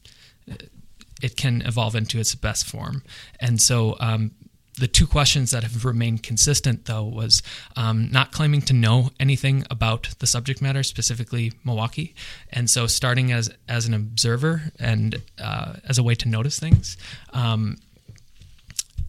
it 1.23 1.37
can 1.37 1.63
evolve 1.63 1.95
into 1.95 2.19
its 2.19 2.35
best 2.35 2.67
form. 2.67 3.03
And 3.39 3.61
so 3.61 3.97
um, 4.01 4.33
the 4.81 4.89
two 4.89 5.07
questions 5.07 5.51
that 5.51 5.63
have 5.63 5.85
remained 5.85 6.23
consistent, 6.23 6.87
though, 6.87 7.05
was 7.05 7.43
um, 7.77 8.11
not 8.11 8.33
claiming 8.33 8.63
to 8.63 8.73
know 8.73 9.11
anything 9.21 9.65
about 9.71 10.09
the 10.19 10.27
subject 10.27 10.63
matter, 10.63 10.83
specifically 10.83 11.53
Milwaukee, 11.65 12.15
and 12.51 12.69
so 12.69 12.87
starting 12.87 13.31
as 13.31 13.51
as 13.69 13.87
an 13.87 13.95
observer 13.95 14.63
and 14.81 15.17
uh, 15.39 15.75
as 15.87 15.99
a 15.99 16.03
way 16.03 16.15
to 16.15 16.29
notice 16.29 16.59
things, 16.59 16.97
um, 17.33 17.77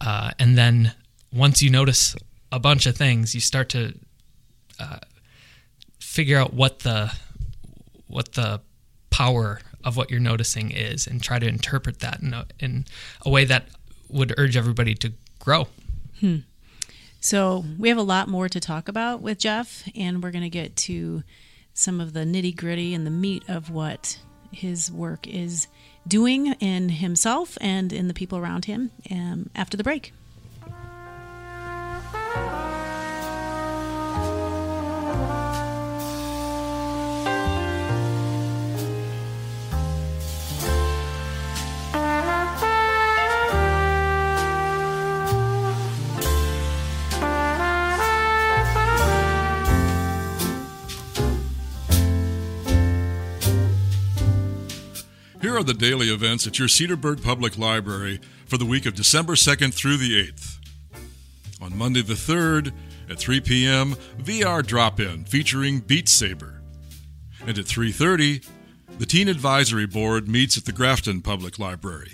uh, 0.00 0.30
and 0.38 0.56
then 0.56 0.92
once 1.32 1.62
you 1.62 1.70
notice 1.70 2.14
a 2.52 2.58
bunch 2.58 2.86
of 2.86 2.94
things, 2.94 3.34
you 3.34 3.40
start 3.40 3.70
to 3.70 3.94
uh, 4.78 4.98
figure 6.00 6.38
out 6.38 6.52
what 6.52 6.80
the 6.80 7.12
what 8.08 8.32
the 8.34 8.60
power 9.08 9.60
of 9.84 9.96
what 9.96 10.10
you're 10.10 10.20
noticing 10.20 10.70
is, 10.70 11.06
and 11.06 11.22
try 11.22 11.38
to 11.38 11.48
interpret 11.48 12.00
that 12.00 12.20
in 12.20 12.34
a, 12.34 12.46
in 12.60 12.84
a 13.24 13.30
way 13.30 13.46
that 13.46 13.68
would 14.10 14.34
urge 14.36 14.56
everybody 14.56 14.94
to 14.94 15.12
grow. 15.42 15.66
Hmm. 16.20 16.38
So 17.20 17.64
we 17.78 17.88
have 17.88 17.98
a 17.98 18.02
lot 18.02 18.28
more 18.28 18.48
to 18.48 18.60
talk 18.60 18.88
about 18.88 19.20
with 19.20 19.38
Jeff, 19.38 19.88
and 19.96 20.22
we're 20.22 20.30
going 20.30 20.44
to 20.44 20.50
get 20.50 20.76
to 20.76 21.24
some 21.74 22.00
of 22.00 22.12
the 22.12 22.20
nitty 22.20 22.56
gritty 22.56 22.94
and 22.94 23.04
the 23.04 23.10
meat 23.10 23.42
of 23.48 23.70
what 23.70 24.18
his 24.52 24.90
work 24.90 25.26
is 25.26 25.66
doing 26.06 26.52
in 26.54 26.88
himself 26.88 27.58
and 27.60 27.92
in 27.92 28.08
the 28.08 28.14
people 28.14 28.38
around 28.38 28.66
him 28.66 28.90
um, 29.10 29.50
after 29.54 29.76
the 29.76 29.84
break. 29.84 30.12
Are 55.62 55.64
the 55.64 55.74
daily 55.74 56.08
events 56.08 56.44
at 56.44 56.58
your 56.58 56.66
Cedarburg 56.66 57.22
Public 57.22 57.56
Library 57.56 58.18
for 58.46 58.58
the 58.58 58.64
week 58.64 58.84
of 58.84 58.96
December 58.96 59.34
2nd 59.34 59.72
through 59.72 59.96
the 59.96 60.26
8th. 60.26 60.58
On 61.60 61.78
Monday 61.78 62.02
the 62.02 62.14
3rd 62.14 62.72
at 63.08 63.20
3 63.20 63.40
p.m., 63.42 63.94
VR 64.18 64.66
Drop-In 64.66 65.24
featuring 65.24 65.78
Beat 65.78 66.08
Saber. 66.08 66.60
And 67.46 67.56
at 67.58 67.66
3:30, 67.66 68.44
the 68.98 69.06
Teen 69.06 69.28
Advisory 69.28 69.86
Board 69.86 70.26
meets 70.26 70.58
at 70.58 70.64
the 70.64 70.72
Grafton 70.72 71.22
Public 71.22 71.60
Library. 71.60 72.10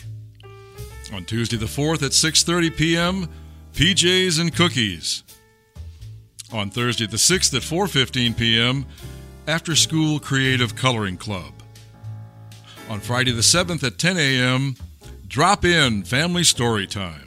On 1.11 1.25
Tuesday 1.25 1.57
the 1.57 1.65
4th 1.65 2.03
at 2.03 2.13
6:30 2.13 2.77
p.m., 2.77 3.29
PJs 3.73 4.39
and 4.39 4.55
cookies. 4.55 5.25
On 6.53 6.69
Thursday 6.69 7.07
the 7.07 7.17
6th 7.17 7.55
at 7.55 7.63
4:15 7.63 8.37
p.m., 8.37 8.85
After 9.47 9.75
School 9.75 10.21
Creative 10.21 10.77
Coloring 10.77 11.17
Club. 11.17 11.58
On 12.89 13.01
Friday 13.01 13.33
the 13.33 13.43
7th 13.43 13.85
at 13.85 13.99
10 13.99 14.17
a.m., 14.17 14.75
drop 15.27 15.65
in 15.65 16.03
family 16.05 16.43
story 16.43 16.87
time. 16.87 17.27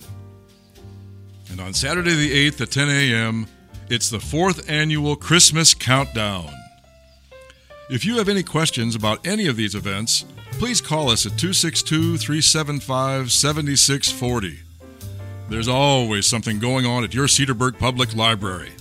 And 1.51 1.61
on 1.61 1.73
Saturday 1.73 2.15
the 2.15 2.49
8th 2.49 2.61
at 2.61 2.71
10 2.71 2.89
a.m., 2.89 3.47
it's 3.87 4.09
the 4.09 4.19
fourth 4.19 4.69
annual 4.69 5.15
Christmas 5.15 5.73
Countdown. 5.75 6.49
If 7.91 8.05
you 8.05 8.17
have 8.17 8.29
any 8.29 8.41
questions 8.41 8.95
about 8.95 9.27
any 9.27 9.47
of 9.47 9.55
these 9.55 9.75
events, 9.75 10.25
please 10.53 10.81
call 10.81 11.09
us 11.09 11.25
at 11.25 11.37
262 11.37 12.17
375 12.17 13.31
7640. 13.31 14.59
There's 15.49 15.67
always 15.67 16.25
something 16.25 16.57
going 16.57 16.85
on 16.85 17.03
at 17.03 17.13
your 17.13 17.27
Cedarburg 17.27 17.77
Public 17.77 18.15
Library. 18.15 18.71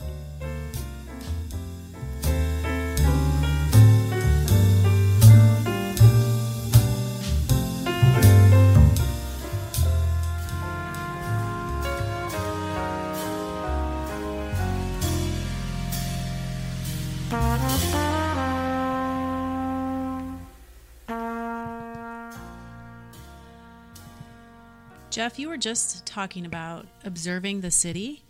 Jeff, 25.20 25.38
you 25.38 25.50
were 25.50 25.58
just 25.58 26.06
talking 26.06 26.46
about 26.46 26.86
observing 27.04 27.60
the 27.60 27.70
city, 27.70 28.24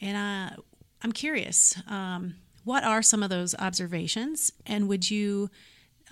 and 0.00 0.16
uh, 0.16 0.62
I'm 1.02 1.10
curious. 1.10 1.74
Um, 1.88 2.36
what 2.62 2.84
are 2.84 3.02
some 3.02 3.24
of 3.24 3.30
those 3.30 3.52
observations, 3.56 4.52
and 4.64 4.86
would 4.86 5.10
you 5.10 5.50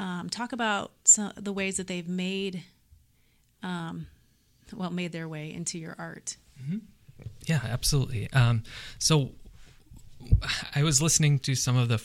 um, 0.01 0.29
talk 0.29 0.53
about 0.53 0.91
some, 1.05 1.35
the 1.37 1.53
ways 1.53 1.77
that 1.77 1.87
they've 1.87 2.09
made, 2.09 2.65
um, 3.63 4.09
well, 4.75 4.91
made 4.91 5.13
their 5.13 5.29
way 5.29 5.55
into 5.55 5.79
your 5.79 5.95
art? 5.97 6.37
Mm-hmm. 6.61 6.79
Yeah, 7.47 7.61
absolutely. 7.63 8.29
Um, 8.33 8.65
so, 8.99 9.31
I 10.75 10.83
was 10.83 11.01
listening 11.01 11.39
to 11.39 11.55
some 11.55 11.77
of 11.77 11.87
the 11.87 12.03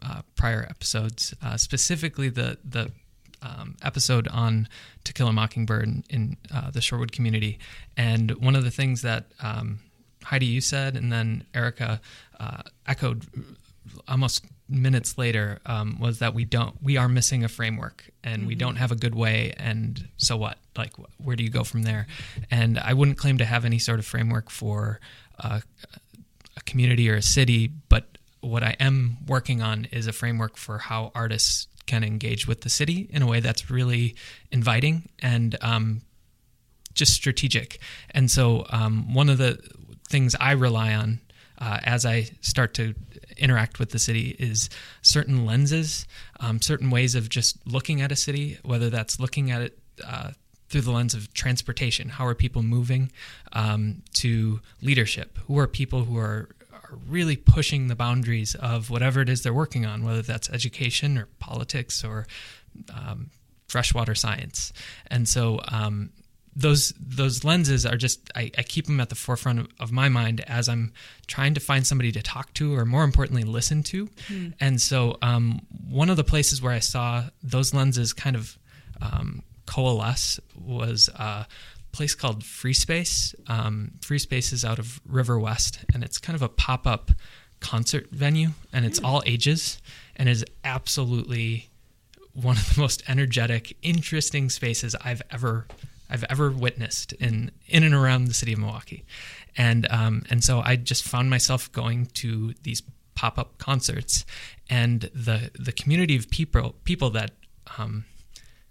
uh, 0.00 0.22
prior 0.36 0.64
episodes, 0.70 1.34
uh, 1.42 1.56
specifically 1.56 2.28
the 2.28 2.58
the 2.64 2.92
um, 3.42 3.76
episode 3.82 4.28
on 4.28 4.68
To 5.04 5.12
Kill 5.12 5.28
a 5.28 5.32
Mockingbird 5.32 5.84
in, 5.84 6.04
in 6.10 6.36
uh, 6.52 6.70
the 6.70 6.80
Shorewood 6.80 7.12
community, 7.12 7.58
and 7.96 8.32
one 8.32 8.56
of 8.56 8.64
the 8.64 8.70
things 8.70 9.02
that 9.02 9.26
um, 9.40 9.80
Heidi 10.24 10.46
you 10.46 10.60
said, 10.60 10.96
and 10.96 11.12
then 11.12 11.44
Erica 11.54 12.00
uh, 12.38 12.62
echoed 12.86 13.26
almost 14.06 14.44
minutes 14.68 15.16
later 15.16 15.60
um, 15.64 15.98
was 15.98 16.18
that 16.18 16.34
we 16.34 16.44
don't 16.44 16.76
we 16.82 16.96
are 16.96 17.08
missing 17.08 17.42
a 17.42 17.48
framework 17.48 18.10
and 18.22 18.40
mm-hmm. 18.40 18.48
we 18.48 18.54
don't 18.54 18.76
have 18.76 18.92
a 18.92 18.96
good 18.96 19.14
way 19.14 19.54
and 19.56 20.08
so 20.18 20.36
what? 20.36 20.58
Like 20.76 20.92
where 21.16 21.36
do 21.36 21.42
you 21.42 21.50
go 21.50 21.64
from 21.64 21.82
there? 21.82 22.06
And 22.50 22.78
i 22.78 22.92
wouldn't 22.92 23.16
claim 23.16 23.38
to 23.38 23.44
have 23.44 23.64
any 23.64 23.78
sort 23.78 23.98
of 23.98 24.04
framework 24.04 24.50
for 24.50 25.00
uh, 25.42 25.60
a 26.56 26.60
community 26.64 27.08
or 27.08 27.14
a 27.14 27.22
city 27.22 27.72
but 27.88 28.18
what 28.40 28.62
i 28.62 28.76
am 28.80 29.18
working 29.26 29.62
on 29.62 29.86
is 29.86 30.06
a 30.06 30.12
framework 30.12 30.56
for 30.56 30.78
how 30.78 31.10
artists 31.14 31.68
can 31.88 32.04
engage 32.04 32.46
with 32.46 32.60
the 32.60 32.70
city 32.70 33.08
in 33.10 33.22
a 33.22 33.26
way 33.26 33.40
that's 33.40 33.70
really 33.70 34.14
inviting 34.52 35.08
and 35.20 35.56
um, 35.62 36.02
just 36.94 37.14
strategic. 37.14 37.80
And 38.10 38.30
so, 38.30 38.66
um, 38.70 39.14
one 39.14 39.28
of 39.28 39.38
the 39.38 39.58
things 40.08 40.36
I 40.38 40.52
rely 40.52 40.94
on 40.94 41.20
uh, 41.58 41.80
as 41.82 42.06
I 42.06 42.28
start 42.40 42.74
to 42.74 42.94
interact 43.36 43.78
with 43.78 43.90
the 43.90 43.98
city 43.98 44.36
is 44.38 44.70
certain 45.02 45.44
lenses, 45.46 46.06
um, 46.40 46.60
certain 46.60 46.90
ways 46.90 47.14
of 47.14 47.28
just 47.28 47.56
looking 47.66 48.00
at 48.00 48.12
a 48.12 48.16
city, 48.16 48.58
whether 48.62 48.90
that's 48.90 49.18
looking 49.18 49.50
at 49.50 49.62
it. 49.62 49.78
Uh, 50.04 50.30
through 50.68 50.82
the 50.82 50.90
lens 50.90 51.14
of 51.14 51.32
transportation, 51.32 52.10
how 52.10 52.26
are 52.26 52.34
people 52.34 52.62
moving? 52.62 53.10
Um, 53.54 54.02
to 54.12 54.60
leadership, 54.82 55.38
who 55.46 55.58
are 55.58 55.66
people 55.66 56.04
who 56.04 56.18
are 56.18 56.50
are 56.90 56.96
really 57.06 57.36
pushing 57.36 57.88
the 57.88 57.96
boundaries 57.96 58.54
of 58.54 58.90
whatever 58.90 59.20
it 59.20 59.28
is 59.28 59.42
they're 59.42 59.54
working 59.54 59.86
on, 59.86 60.04
whether 60.04 60.22
that's 60.22 60.48
education 60.50 61.18
or 61.18 61.26
politics 61.38 62.04
or 62.04 62.26
um, 62.94 63.30
freshwater 63.68 64.14
science. 64.14 64.72
And 65.08 65.28
so 65.28 65.60
um, 65.68 66.10
those 66.56 66.92
those 66.98 67.44
lenses 67.44 67.86
are 67.86 67.96
just 67.96 68.30
I, 68.34 68.50
I, 68.58 68.62
keep 68.62 68.86
them 68.86 69.00
at 69.00 69.10
the 69.10 69.14
forefront 69.14 69.70
of, 69.78 69.92
my 69.92 70.08
mind 70.08 70.40
as 70.48 70.68
I'm 70.68 70.92
trying 71.28 71.54
to 71.54 71.60
find 71.60 71.86
somebody 71.86 72.10
to 72.12 72.22
talk 72.22 72.52
to, 72.54 72.74
or 72.74 72.84
more 72.84 73.04
importantly, 73.04 73.44
listen 73.44 73.82
to. 73.84 74.06
Mm. 74.28 74.54
And 74.58 74.80
so 74.80 75.18
um, 75.22 75.60
one 75.88 76.10
of 76.10 76.16
the 76.16 76.24
places 76.24 76.60
where 76.60 76.72
I 76.72 76.80
saw 76.80 77.24
those 77.42 77.74
lenses 77.74 78.12
kind 78.12 78.34
of 78.34 78.58
um, 79.00 79.42
coalesce 79.66 80.40
was 80.56 81.08
uh, 81.16 81.44
place 81.92 82.14
called 82.14 82.44
Free 82.44 82.72
Space. 82.72 83.34
Um, 83.46 83.92
Free 84.02 84.18
Space 84.18 84.52
is 84.52 84.64
out 84.64 84.78
of 84.78 85.00
River 85.06 85.38
West, 85.38 85.84
and 85.92 86.02
it's 86.04 86.18
kind 86.18 86.34
of 86.34 86.42
a 86.42 86.48
pop 86.48 86.86
up 86.86 87.10
concert 87.60 88.08
venue, 88.10 88.50
and 88.72 88.84
it's 88.84 89.00
all 89.02 89.22
ages, 89.26 89.80
and 90.16 90.28
is 90.28 90.44
absolutely 90.64 91.70
one 92.32 92.56
of 92.56 92.74
the 92.74 92.80
most 92.80 93.02
energetic, 93.08 93.76
interesting 93.82 94.50
spaces 94.50 94.94
I've 95.04 95.22
ever 95.30 95.66
I've 96.10 96.24
ever 96.30 96.50
witnessed 96.50 97.12
in 97.14 97.50
in 97.66 97.82
and 97.82 97.94
around 97.94 98.26
the 98.26 98.34
city 98.34 98.52
of 98.52 98.58
Milwaukee, 98.58 99.04
and 99.56 99.86
um, 99.90 100.22
and 100.30 100.42
so 100.42 100.60
I 100.60 100.76
just 100.76 101.04
found 101.04 101.30
myself 101.30 101.70
going 101.72 102.06
to 102.14 102.54
these 102.62 102.82
pop 103.14 103.38
up 103.38 103.58
concerts, 103.58 104.24
and 104.70 105.02
the 105.14 105.50
the 105.58 105.72
community 105.72 106.16
of 106.16 106.30
people 106.30 106.74
people 106.84 107.10
that 107.10 107.32
um, 107.76 108.04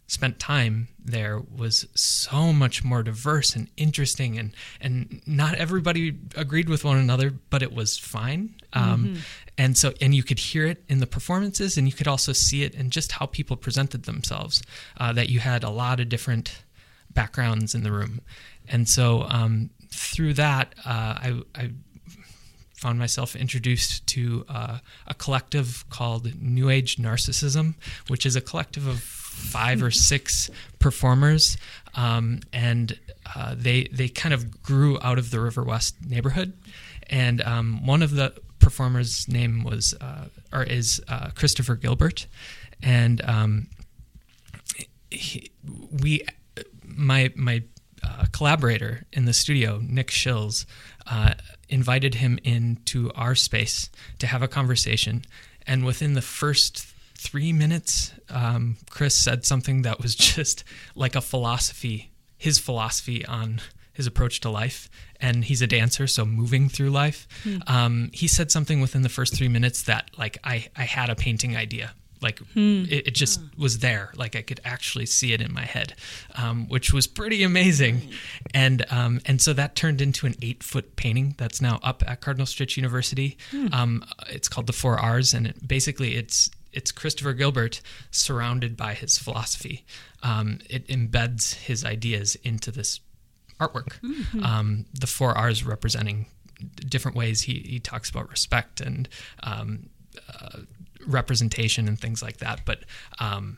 spent 0.08 0.40
time 0.40 0.88
there 1.04 1.40
was 1.40 1.86
so 1.94 2.54
much 2.54 2.84
more 2.84 3.04
diverse 3.04 3.56
and 3.56 3.70
interesting 3.76 4.38
and 4.38 4.54
and 4.80 5.22
not 5.28 5.54
everybody 5.56 6.18
agreed 6.36 6.70
with 6.70 6.84
one 6.84 6.98
another 6.98 7.30
but 7.50 7.62
it 7.62 7.74
was 7.74 7.98
fine 7.98 8.56
um, 8.74 9.04
mm-hmm. 9.04 9.16
and 9.58 9.78
so 9.78 9.94
and 10.00 10.16
you 10.16 10.24
could 10.24 10.40
hear 10.40 10.66
it 10.66 10.84
in 10.88 11.00
the 11.00 11.08
performances 11.08 11.78
and 11.78 11.88
you 11.88 11.94
could 11.94 12.08
also 12.08 12.32
see 12.32 12.64
it 12.64 12.74
in 12.74 12.90
just 12.90 13.12
how 13.14 13.26
people 13.26 13.58
presented 13.58 14.04
themselves 14.04 14.64
uh, 14.98 15.12
that 15.12 15.30
you 15.30 15.40
had 15.40 15.64
a 15.64 15.70
lot 15.70 16.00
of 16.00 16.08
different 16.08 16.64
backgrounds 17.14 17.76
in 17.76 17.84
the 17.84 17.92
room 17.92 18.22
and 18.70 18.88
so 18.88 19.24
um, 19.24 19.70
through 19.92 20.34
that 20.34 20.74
uh, 20.86 21.20
I, 21.20 21.42
I 21.54 21.72
found 22.78 23.00
myself 23.00 23.36
introduced 23.36 24.06
to 24.06 24.46
uh, 24.48 24.78
a 25.08 25.14
collective 25.16 25.84
called 25.90 26.40
New 26.40 26.70
Age 26.70 26.98
Narcissism, 26.98 27.74
which 28.08 28.24
is 28.24 28.36
a 28.36 28.42
collective 28.42 28.86
of 28.86 29.18
five 29.38 29.82
or 29.84 29.92
six 29.92 30.50
performers, 30.80 31.58
um, 31.96 32.42
and 32.52 33.00
uh, 33.36 33.56
they 33.58 33.88
they 33.92 34.10
kind 34.10 34.34
of 34.34 34.62
grew 34.64 34.98
out 35.02 35.18
of 35.18 35.32
the 35.32 35.40
River 35.40 35.64
West 35.64 35.96
neighborhood. 36.06 36.54
And 37.10 37.42
um, 37.42 37.86
one 37.86 38.02
of 38.02 38.12
the 38.12 38.34
performers' 38.60 39.28
name 39.28 39.64
was 39.64 39.94
uh, 40.02 40.26
or 40.52 40.64
is 40.64 41.02
uh, 41.08 41.30
Christopher 41.36 41.76
Gilbert, 41.76 42.28
and 42.82 43.22
um, 43.24 43.68
he, 45.10 45.52
we 46.02 46.26
my 46.84 47.32
my 47.36 47.64
uh, 48.04 48.26
collaborator 48.32 49.06
in 49.14 49.26
the 49.26 49.34
studio, 49.34 49.80
Nick 49.84 50.10
Shills, 50.10 50.66
uh, 51.06 51.34
invited 51.70 52.16
him 52.16 52.40
into 52.44 53.12
our 53.16 53.36
space 53.36 53.90
to 54.20 54.28
have 54.28 54.42
a 54.42 54.48
conversation. 54.48 55.24
And 55.66 55.86
within 55.86 56.14
the 56.14 56.22
first 56.22 56.86
three 57.18 57.52
minutes, 57.52 58.14
um, 58.30 58.78
Chris 58.90 59.16
said 59.16 59.46
something 59.46 59.82
that 59.82 60.02
was 60.02 60.16
just 60.36 60.64
like 60.96 61.16
a 61.16 61.22
philosophy, 61.22 62.12
his 62.38 62.60
philosophy 62.60 63.26
on 63.26 63.62
his 63.94 64.08
approach 64.08 64.40
to 64.42 64.50
life. 64.50 64.90
And 65.20 65.44
he's 65.44 65.62
a 65.64 65.68
dancer, 65.68 66.06
so 66.06 66.24
moving 66.24 66.70
through 66.70 66.92
life. 66.92 67.28
Hmm. 67.44 67.58
Um, 67.66 68.10
he 68.14 68.28
said 68.28 68.52
something 68.52 68.80
within 68.80 69.02
the 69.02 69.10
first 69.10 69.36
three 69.36 69.48
minutes 69.48 69.84
that, 69.84 70.12
like, 70.18 70.38
I, 70.44 70.68
I 70.76 70.84
had 70.84 71.10
a 71.10 71.16
painting 71.16 71.58
idea. 71.58 71.94
Like, 72.22 72.40
hmm. 72.40 72.86
it, 72.90 73.08
it, 73.08 73.16
just 73.16 73.40
hmm. 73.40 73.62
was 73.62 73.80
there. 73.80 74.12
Like, 74.16 74.36
I 74.36 74.44
could 74.44 74.60
actually 74.64 75.08
see 75.08 75.34
it 75.34 75.42
in 75.42 75.52
my 75.52 75.66
head, 75.66 75.96
um, 76.36 76.68
which 76.68 76.94
was 76.94 77.08
pretty 77.08 77.44
amazing. 77.44 78.10
And 78.54 78.86
um, 78.92 79.20
and 79.26 79.42
so 79.42 79.54
that 79.54 79.76
turned 79.76 80.02
into 80.02 80.26
an 80.26 80.36
eight 80.42 80.64
foot 80.64 80.96
painting 80.96 81.36
that's 81.38 81.62
now 81.62 81.80
up 81.84 82.04
at 82.08 82.22
Cardinal 82.22 82.48
Stritch 82.48 82.78
University. 82.78 83.38
Hmm. 83.52 83.68
Um, 83.72 84.06
it's 84.30 84.48
called 84.48 84.68
the 84.68 84.74
Four 84.74 85.00
R's, 85.00 85.34
and 85.34 85.48
it, 85.48 85.68
basically 85.68 86.16
it's 86.16 86.50
it's 86.72 86.92
Christopher 86.92 87.34
Gilbert 87.34 87.82
surrounded 88.12 88.78
by 88.78 88.94
his 88.94 89.18
philosophy. 89.18 89.86
Um, 90.24 90.60
it 90.70 90.88
embeds 90.88 91.56
his 91.56 91.86
ideas 91.86 92.36
into 92.44 92.72
this 92.72 93.00
artwork. 93.60 94.00
Mm-hmm. 94.02 94.44
Um, 94.44 94.86
the 94.94 95.08
four 95.08 95.38
R's 95.38 95.64
representing 95.64 96.28
different 96.88 97.16
ways 97.16 97.42
he, 97.42 97.60
he 97.60 97.80
talks 97.80 98.10
about 98.10 98.30
respect 98.30 98.82
and 98.82 99.08
um, 99.44 99.90
uh, 100.28 100.60
representation 101.06 101.88
and 101.88 102.00
things 102.00 102.22
like 102.22 102.38
that. 102.38 102.62
But 102.66 102.80
um, 103.20 103.58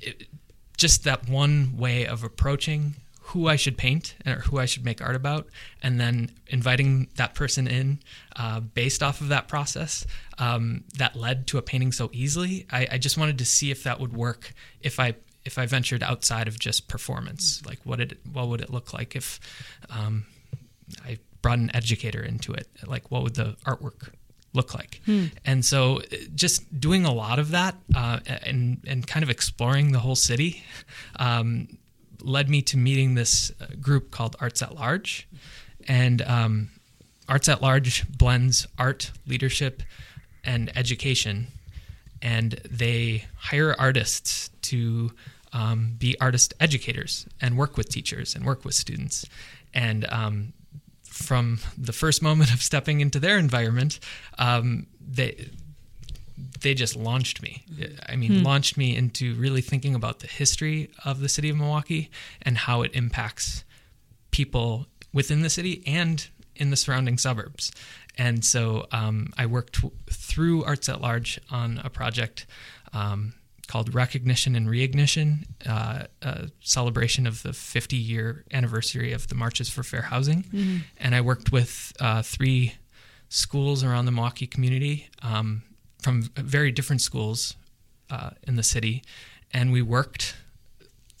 it, 0.00 0.28
just 0.76 1.04
that 1.04 1.28
one 1.28 1.76
way 1.76 2.06
of 2.06 2.24
approaching 2.24 2.94
who 3.30 3.46
I 3.46 3.56
should 3.56 3.78
paint 3.78 4.14
or 4.26 4.36
who 4.36 4.58
I 4.58 4.66
should 4.66 4.84
make 4.84 5.00
art 5.00 5.14
about, 5.14 5.48
and 5.82 6.00
then 6.00 6.32
inviting 6.48 7.08
that 7.14 7.34
person 7.34 7.68
in 7.68 8.00
uh, 8.34 8.60
based 8.60 9.02
off 9.02 9.20
of 9.20 9.28
that 9.28 9.46
process 9.46 10.04
um, 10.38 10.84
that 10.98 11.14
led 11.14 11.46
to 11.48 11.58
a 11.58 11.62
painting 11.62 11.92
so 11.92 12.10
easily. 12.12 12.66
I, 12.72 12.88
I, 12.92 12.98
just 12.98 13.16
wanted 13.16 13.38
to 13.38 13.44
see 13.44 13.70
if 13.70 13.84
that 13.84 14.00
would 14.00 14.12
work 14.12 14.52
if 14.80 14.98
I 14.98 15.14
if 15.44 15.58
I 15.58 15.66
ventured 15.66 16.02
outside 16.02 16.48
of 16.48 16.58
just 16.58 16.88
performance. 16.88 17.62
Like 17.64 17.78
what 17.84 18.00
it 18.00 18.18
what 18.32 18.48
would 18.48 18.60
it 18.60 18.70
look 18.70 18.92
like 18.92 19.14
if 19.14 19.38
um, 19.90 20.26
I 21.04 21.18
brought 21.40 21.58
an 21.58 21.70
educator 21.74 22.22
into 22.22 22.52
it? 22.52 22.66
Like 22.84 23.12
what 23.12 23.22
would 23.22 23.34
the 23.34 23.56
artwork 23.64 24.10
look 24.54 24.74
like? 24.74 25.00
Hmm. 25.06 25.26
And 25.44 25.64
so 25.64 26.00
just 26.34 26.80
doing 26.80 27.04
a 27.04 27.12
lot 27.12 27.38
of 27.38 27.52
that 27.52 27.76
uh, 27.94 28.18
and 28.26 28.82
and 28.88 29.06
kind 29.06 29.22
of 29.22 29.30
exploring 29.30 29.92
the 29.92 30.00
whole 30.00 30.16
city. 30.16 30.64
Um, 31.16 31.68
led 32.22 32.48
me 32.48 32.62
to 32.62 32.76
meeting 32.76 33.14
this 33.14 33.52
uh, 33.60 33.66
group 33.80 34.10
called 34.10 34.36
Arts 34.40 34.62
at 34.62 34.74
Large. 34.74 35.28
And 35.88 36.22
um, 36.22 36.70
Arts 37.28 37.48
at 37.48 37.62
Large 37.62 38.06
blends 38.08 38.66
art, 38.78 39.12
leadership, 39.26 39.82
and 40.44 40.76
education. 40.76 41.48
And 42.22 42.60
they 42.68 43.24
hire 43.36 43.74
artists 43.78 44.50
to 44.62 45.12
um, 45.52 45.96
be 45.98 46.16
artist 46.20 46.54
educators 46.60 47.26
and 47.40 47.56
work 47.56 47.76
with 47.76 47.88
teachers 47.88 48.34
and 48.34 48.44
work 48.44 48.64
with 48.64 48.74
students. 48.74 49.26
And 49.74 50.06
um, 50.10 50.52
from 51.04 51.58
the 51.76 51.92
first 51.92 52.22
moment 52.28 52.52
of 52.52 52.62
stepping 52.62 53.00
into 53.00 53.18
their 53.18 53.38
environment, 53.38 54.00
um, 54.38 54.86
they 55.00 55.50
they 56.60 56.74
just 56.74 56.96
launched 56.96 57.42
me. 57.42 57.64
I 58.08 58.16
mean, 58.16 58.38
hmm. 58.38 58.42
launched 58.42 58.76
me 58.76 58.96
into 58.96 59.34
really 59.34 59.60
thinking 59.60 59.94
about 59.94 60.20
the 60.20 60.26
history 60.26 60.90
of 61.04 61.20
the 61.20 61.28
city 61.28 61.50
of 61.50 61.56
Milwaukee 61.56 62.10
and 62.42 62.58
how 62.58 62.82
it 62.82 62.90
impacts 62.94 63.64
people 64.30 64.86
within 65.12 65.42
the 65.42 65.50
city 65.50 65.82
and 65.86 66.28
in 66.56 66.70
the 66.70 66.76
surrounding 66.76 67.18
suburbs. 67.18 67.72
And 68.18 68.44
so 68.44 68.86
um, 68.92 69.32
I 69.38 69.46
worked 69.46 69.76
w- 69.76 69.96
through 70.10 70.64
Arts 70.64 70.88
at 70.88 71.00
Large 71.00 71.40
on 71.50 71.80
a 71.82 71.90
project 71.90 72.46
um, 72.92 73.34
called 73.66 73.94
Recognition 73.94 74.56
and 74.56 74.66
Reignition, 74.68 75.46
uh, 75.66 76.04
a 76.22 76.48
celebration 76.60 77.26
of 77.26 77.42
the 77.42 77.52
50 77.52 77.96
year 77.96 78.44
anniversary 78.52 79.12
of 79.12 79.28
the 79.28 79.34
Marches 79.34 79.68
for 79.68 79.82
Fair 79.82 80.02
Housing. 80.02 80.42
Mm-hmm. 80.42 80.76
And 80.98 81.14
I 81.14 81.20
worked 81.20 81.52
with 81.52 81.92
uh, 82.00 82.22
three 82.22 82.74
schools 83.28 83.84
around 83.84 84.06
the 84.06 84.12
Milwaukee 84.12 84.46
community. 84.46 85.08
Um, 85.22 85.62
from 86.02 86.22
very 86.36 86.70
different 86.70 87.00
schools 87.00 87.54
uh, 88.10 88.30
in 88.46 88.56
the 88.56 88.62
city, 88.62 89.02
and 89.52 89.72
we 89.72 89.82
worked 89.82 90.36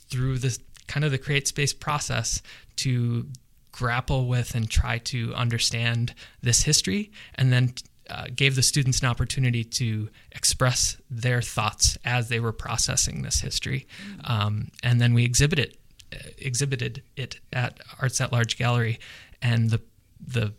through 0.08 0.38
this 0.38 0.58
kind 0.86 1.04
of 1.04 1.10
the 1.10 1.18
create 1.18 1.46
space 1.46 1.72
process 1.72 2.42
to 2.76 3.26
grapple 3.72 4.26
with 4.26 4.54
and 4.54 4.68
try 4.68 4.98
to 4.98 5.32
understand 5.34 6.14
this 6.42 6.62
history, 6.62 7.10
and 7.36 7.52
then 7.52 7.72
uh, 8.08 8.26
gave 8.34 8.56
the 8.56 8.62
students 8.62 9.00
an 9.00 9.06
opportunity 9.06 9.62
to 9.62 10.08
express 10.32 10.96
their 11.08 11.40
thoughts 11.40 11.96
as 12.04 12.28
they 12.28 12.40
were 12.40 12.52
processing 12.52 13.22
this 13.22 13.40
history, 13.40 13.86
um, 14.24 14.70
and 14.82 15.00
then 15.00 15.14
we 15.14 15.24
exhibited 15.24 15.76
exhibited 16.38 17.02
it 17.16 17.38
at 17.52 17.78
Arts 18.00 18.20
at 18.20 18.32
Large 18.32 18.56
Gallery, 18.56 18.98
and 19.40 19.70
the 19.70 19.80
the 20.26 20.52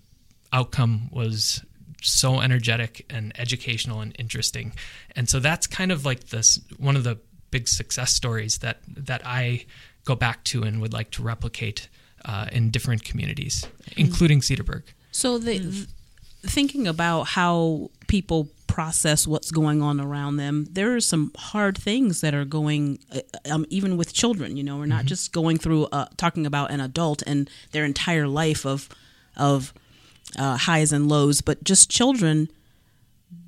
outcome 0.53 1.09
was 1.11 1.63
so 2.01 2.41
energetic 2.41 3.05
and 3.09 3.31
educational 3.39 4.01
and 4.01 4.15
interesting. 4.19 4.73
And 5.15 5.29
so 5.29 5.39
that's 5.39 5.67
kind 5.67 5.91
of 5.91 6.05
like 6.05 6.29
this 6.29 6.59
one 6.77 6.95
of 6.95 7.03
the 7.03 7.19
big 7.51 7.67
success 7.67 8.13
stories 8.13 8.59
that 8.59 8.79
that 8.87 9.21
I 9.25 9.65
go 10.05 10.15
back 10.15 10.43
to 10.45 10.63
and 10.63 10.81
would 10.81 10.93
like 10.93 11.11
to 11.11 11.21
replicate 11.21 11.89
uh, 12.25 12.47
in 12.51 12.71
different 12.71 13.03
communities, 13.03 13.67
including 13.97 14.41
Cedarburg. 14.41 14.83
So 15.11 15.37
the, 15.37 15.59
th- 15.59 15.87
thinking 16.43 16.87
about 16.87 17.23
how 17.23 17.91
people 18.07 18.47
process 18.67 19.27
what's 19.27 19.51
going 19.51 19.81
on 19.81 19.99
around 19.99 20.37
them, 20.37 20.65
there 20.71 20.95
are 20.95 21.01
some 21.01 21.31
hard 21.35 21.77
things 21.77 22.21
that 22.21 22.33
are 22.33 22.45
going, 22.45 22.99
uh, 23.13 23.19
um, 23.51 23.65
even 23.69 23.97
with 23.97 24.13
children. 24.13 24.55
You 24.55 24.63
know, 24.63 24.77
we're 24.77 24.85
not 24.85 24.99
mm-hmm. 24.99 25.07
just 25.07 25.33
going 25.33 25.57
through 25.57 25.87
uh, 25.91 26.05
talking 26.17 26.45
about 26.45 26.71
an 26.71 26.79
adult 26.79 27.21
and 27.27 27.49
their 27.71 27.85
entire 27.85 28.27
life 28.27 28.65
of 28.65 28.89
of 29.37 29.73
uh, 30.37 30.57
highs 30.57 30.91
and 30.91 31.07
lows, 31.07 31.41
but 31.41 31.63
just 31.63 31.89
children. 31.89 32.49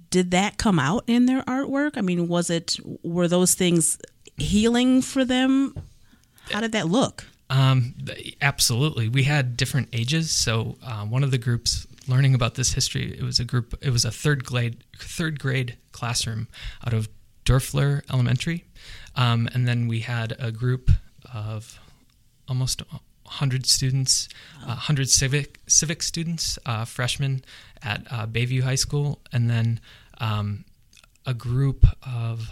Did 0.09 0.31
that 0.31 0.57
come 0.57 0.79
out 0.79 1.03
in 1.07 1.25
their 1.25 1.41
artwork? 1.43 1.97
I 1.97 2.01
mean, 2.01 2.27
was 2.27 2.49
it 2.49 2.77
were 3.03 3.27
those 3.27 3.55
things 3.55 3.97
healing 4.37 5.01
for 5.01 5.25
them? 5.25 5.75
How 6.51 6.61
did 6.61 6.71
that 6.73 6.87
look? 6.87 7.25
Um, 7.49 7.95
absolutely. 8.41 9.09
We 9.09 9.23
had 9.23 9.57
different 9.57 9.89
ages. 9.93 10.31
So 10.31 10.77
uh, 10.83 11.05
one 11.05 11.23
of 11.23 11.31
the 11.31 11.37
groups 11.37 11.87
learning 12.07 12.35
about 12.35 12.55
this 12.55 12.73
history, 12.73 13.15
it 13.17 13.23
was 13.23 13.39
a 13.39 13.45
group. 13.45 13.75
It 13.81 13.91
was 13.91 14.05
a 14.05 14.11
third 14.11 14.45
grade 14.45 14.83
third 14.97 15.39
grade 15.39 15.77
classroom 15.91 16.47
out 16.85 16.93
of 16.93 17.09
Doerfler 17.45 18.01
Elementary, 18.11 18.65
um, 19.15 19.49
and 19.53 19.67
then 19.67 19.87
we 19.87 19.99
had 19.99 20.35
a 20.39 20.51
group 20.51 20.89
of 21.33 21.79
almost 22.47 22.81
100 23.39 23.65
students, 23.65 24.29
uh, 24.63 24.67
100 24.67 25.09
civic 25.09 25.59
civic 25.67 26.03
students, 26.03 26.59
uh, 26.65 26.85
freshmen 26.85 27.43
at 27.81 28.01
uh, 28.11 28.27
Bayview 28.27 28.61
High 28.63 28.75
School, 28.75 29.19
and 29.31 29.49
then 29.49 29.79
um, 30.19 30.65
a 31.25 31.33
group 31.33 31.85
of 32.05 32.49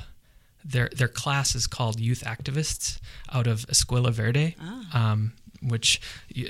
their 0.66 0.90
their 0.96 1.08
class 1.08 1.56
is 1.56 1.68
called 1.68 2.00
Youth 2.00 2.24
Activists 2.26 3.00
out 3.32 3.48
of 3.48 3.66
Escuela 3.68 4.12
Verde. 4.12 4.56
Um, 4.94 5.34
which 5.64 6.02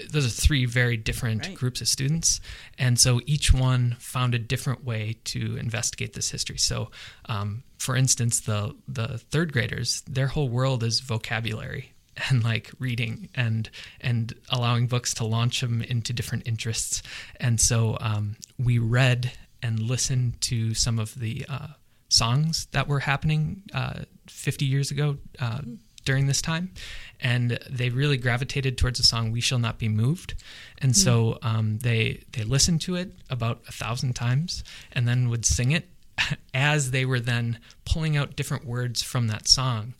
those 0.09 0.25
are 0.25 0.29
three 0.29 0.63
very 0.65 0.95
different 0.95 1.45
Right. 1.45 1.55
groups 1.55 1.81
of 1.81 1.89
students, 1.89 2.39
and 2.77 2.97
so 2.97 3.19
each 3.25 3.51
one 3.53 3.97
found 3.99 4.33
a 4.33 4.39
different 4.39 4.85
way 4.85 5.17
to 5.25 5.57
investigate 5.57 6.13
this 6.13 6.31
history. 6.31 6.57
So, 6.57 6.91
um, 7.25 7.63
for 7.77 7.97
instance, 7.97 8.39
the 8.39 8.73
the 8.87 9.17
third 9.17 9.51
graders, 9.51 10.01
their 10.07 10.27
whole 10.27 10.47
world 10.47 10.81
is 10.81 11.01
vocabulary 11.01 11.91
and 12.29 12.43
like 12.43 12.71
reading 12.79 13.29
and 13.35 13.69
and 13.99 14.33
allowing 14.49 14.87
books 14.87 15.13
to 15.15 15.25
launch 15.25 15.61
them 15.61 15.81
into 15.81 16.13
different 16.13 16.47
interests. 16.47 17.01
And 17.39 17.59
so 17.59 17.97
um, 18.01 18.35
we 18.59 18.79
read 18.79 19.31
and 19.63 19.79
listened 19.79 20.41
to 20.41 20.73
some 20.73 20.99
of 20.99 21.15
the 21.15 21.45
uh, 21.47 21.67
songs 22.09 22.67
that 22.71 22.87
were 22.87 22.99
happening 22.99 23.63
uh, 23.73 24.01
50 24.27 24.65
years 24.65 24.91
ago 24.91 25.17
uh, 25.39 25.61
during 26.03 26.27
this 26.27 26.41
time. 26.41 26.71
And 27.19 27.59
they 27.69 27.89
really 27.89 28.17
gravitated 28.17 28.77
towards 28.77 28.99
the 28.99 29.05
song 29.05 29.31
"We 29.31 29.41
Shall 29.41 29.59
Not 29.59 29.77
Be 29.77 29.87
Moved," 29.87 30.33
and 30.79 30.97
so 30.97 31.37
um, 31.43 31.77
they 31.79 32.23
they 32.31 32.43
listened 32.43 32.81
to 32.81 32.95
it 32.95 33.13
about 33.29 33.61
a 33.67 33.71
thousand 33.71 34.15
times, 34.15 34.63
and 34.91 35.07
then 35.07 35.29
would 35.29 35.45
sing 35.45 35.71
it 35.71 35.87
as 36.53 36.89
they 36.89 37.05
were 37.05 37.19
then 37.19 37.59
pulling 37.85 38.17
out 38.17 38.35
different 38.35 38.65
words 38.65 39.03
from 39.03 39.27
that 39.27 39.47
song 39.47 39.93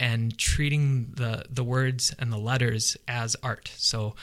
and 0.00 0.36
treating 0.38 1.12
the 1.16 1.44
the 1.50 1.64
words 1.64 2.14
and 2.18 2.32
the 2.32 2.38
letters 2.38 2.96
as 3.06 3.36
art. 3.42 3.70
So 3.76 4.14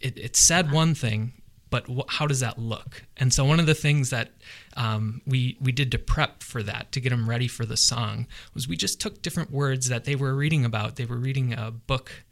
it, 0.00 0.18
it 0.18 0.36
said 0.36 0.72
one 0.72 0.94
thing, 0.94 1.32
but 1.68 1.86
wh- 1.86 2.08
how 2.08 2.26
does 2.26 2.40
that 2.40 2.58
look? 2.58 3.04
And 3.16 3.32
so 3.32 3.44
one 3.44 3.60
of 3.60 3.66
the 3.66 3.74
things 3.74 4.10
that 4.10 4.30
um, 4.76 5.20
we 5.26 5.56
we 5.60 5.72
did 5.72 5.90
to 5.92 5.98
prep 5.98 6.42
for 6.42 6.62
that 6.62 6.92
to 6.92 7.00
get 7.00 7.10
them 7.10 7.28
ready 7.28 7.48
for 7.48 7.66
the 7.66 7.76
song 7.76 8.26
was 8.54 8.66
we 8.66 8.76
just 8.76 9.00
took 9.00 9.22
different 9.22 9.50
words 9.50 9.88
that 9.88 10.04
they 10.04 10.16
were 10.16 10.34
reading 10.34 10.64
about. 10.64 10.96
They 10.96 11.04
were 11.04 11.18
reading 11.18 11.52
a 11.52 11.70
book 11.70 12.24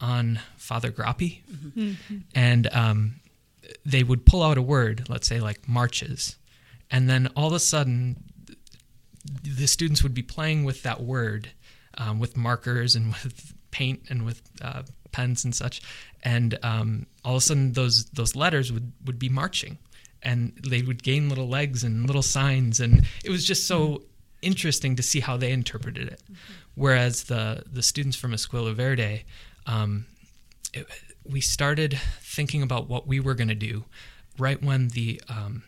on 0.00 0.40
Father 0.56 0.90
Groppi, 0.90 1.40
and 2.34 2.66
um, 2.74 3.20
they 3.84 4.02
would 4.02 4.26
pull 4.26 4.42
out 4.42 4.58
a 4.58 4.62
word, 4.62 5.08
let's 5.08 5.26
say 5.26 5.40
like 5.40 5.66
marches, 5.66 6.36
and 6.90 7.08
then 7.08 7.28
all 7.34 7.48
of 7.48 7.54
a 7.54 7.58
sudden 7.60 8.16
the 9.42 9.66
students 9.66 10.02
would 10.02 10.14
be 10.14 10.22
playing 10.22 10.64
with 10.64 10.82
that 10.82 11.02
word 11.02 11.50
um, 11.96 12.18
with 12.18 12.36
markers 12.36 12.94
and 12.94 13.06
with 13.24 13.54
paint 13.70 14.02
and 14.08 14.24
with 14.24 14.42
uh, 14.62 14.82
pens 15.12 15.44
and 15.44 15.54
such. 15.54 15.82
And 16.22 16.58
um, 16.62 17.06
all 17.24 17.36
of 17.36 17.38
a 17.38 17.40
sudden 17.40 17.72
those 17.72 18.06
those 18.06 18.34
letters 18.36 18.72
would 18.72 18.92
would 19.04 19.18
be 19.18 19.28
marching. 19.28 19.78
And 20.22 20.58
they 20.66 20.82
would 20.82 21.04
gain 21.04 21.28
little 21.28 21.48
legs 21.48 21.84
and 21.84 22.06
little 22.06 22.22
signs. 22.22 22.80
And 22.80 23.06
it 23.24 23.30
was 23.30 23.44
just 23.44 23.68
so 23.68 24.02
interesting 24.42 24.96
to 24.96 25.02
see 25.02 25.20
how 25.20 25.36
they 25.36 25.52
interpreted 25.52 26.08
it. 26.08 26.22
Whereas 26.74 27.24
the 27.24 27.62
the 27.70 27.82
students 27.82 28.16
from 28.16 28.32
Escuela 28.32 28.74
Verde 28.74 29.24
um, 29.66 30.06
it, 30.72 30.86
we 31.24 31.40
started 31.40 31.98
thinking 32.20 32.62
about 32.62 32.88
what 32.88 33.06
we 33.06 33.20
were 33.20 33.34
going 33.34 33.48
to 33.48 33.54
do 33.54 33.84
right 34.38 34.62
when 34.62 34.88
the 34.88 35.20
um, 35.28 35.64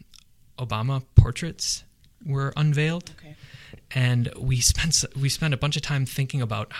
Obama 0.58 1.02
portraits 1.16 1.84
were 2.24 2.52
unveiled. 2.56 3.10
Okay. 3.18 3.34
And 3.92 4.30
we 4.38 4.60
spent 4.60 5.04
we 5.20 5.28
spent 5.28 5.54
a 5.54 5.56
bunch 5.56 5.76
of 5.76 5.82
time 5.82 6.06
thinking 6.06 6.42
about 6.42 6.72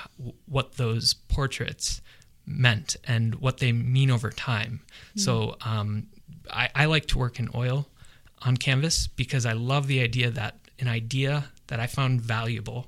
what 0.47 0.77
those 0.77 1.15
portraits 1.15 2.01
meant 2.47 2.97
and 3.05 3.37
what 3.37 3.59
they 3.59 3.73
mean 3.73 4.11
over 4.11 4.31
time. 4.31 4.81
So 5.17 5.57
um, 5.61 6.07
I, 6.51 6.71
I 6.75 6.85
like 6.87 7.07
to 7.07 7.19
work 7.19 7.39
in 7.39 7.51
oil 7.55 7.89
on 8.43 8.57
canvas 8.57 9.07
because 9.07 9.45
I 9.45 9.53
love 9.53 9.87
the 9.87 10.01
idea 10.01 10.31
that 10.31 10.57
an 10.79 10.89
idea 10.89 11.51
that 11.67 11.81
I 11.81 11.87
found 11.87 12.21
valuable 12.21 12.87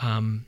um, 0.00 0.46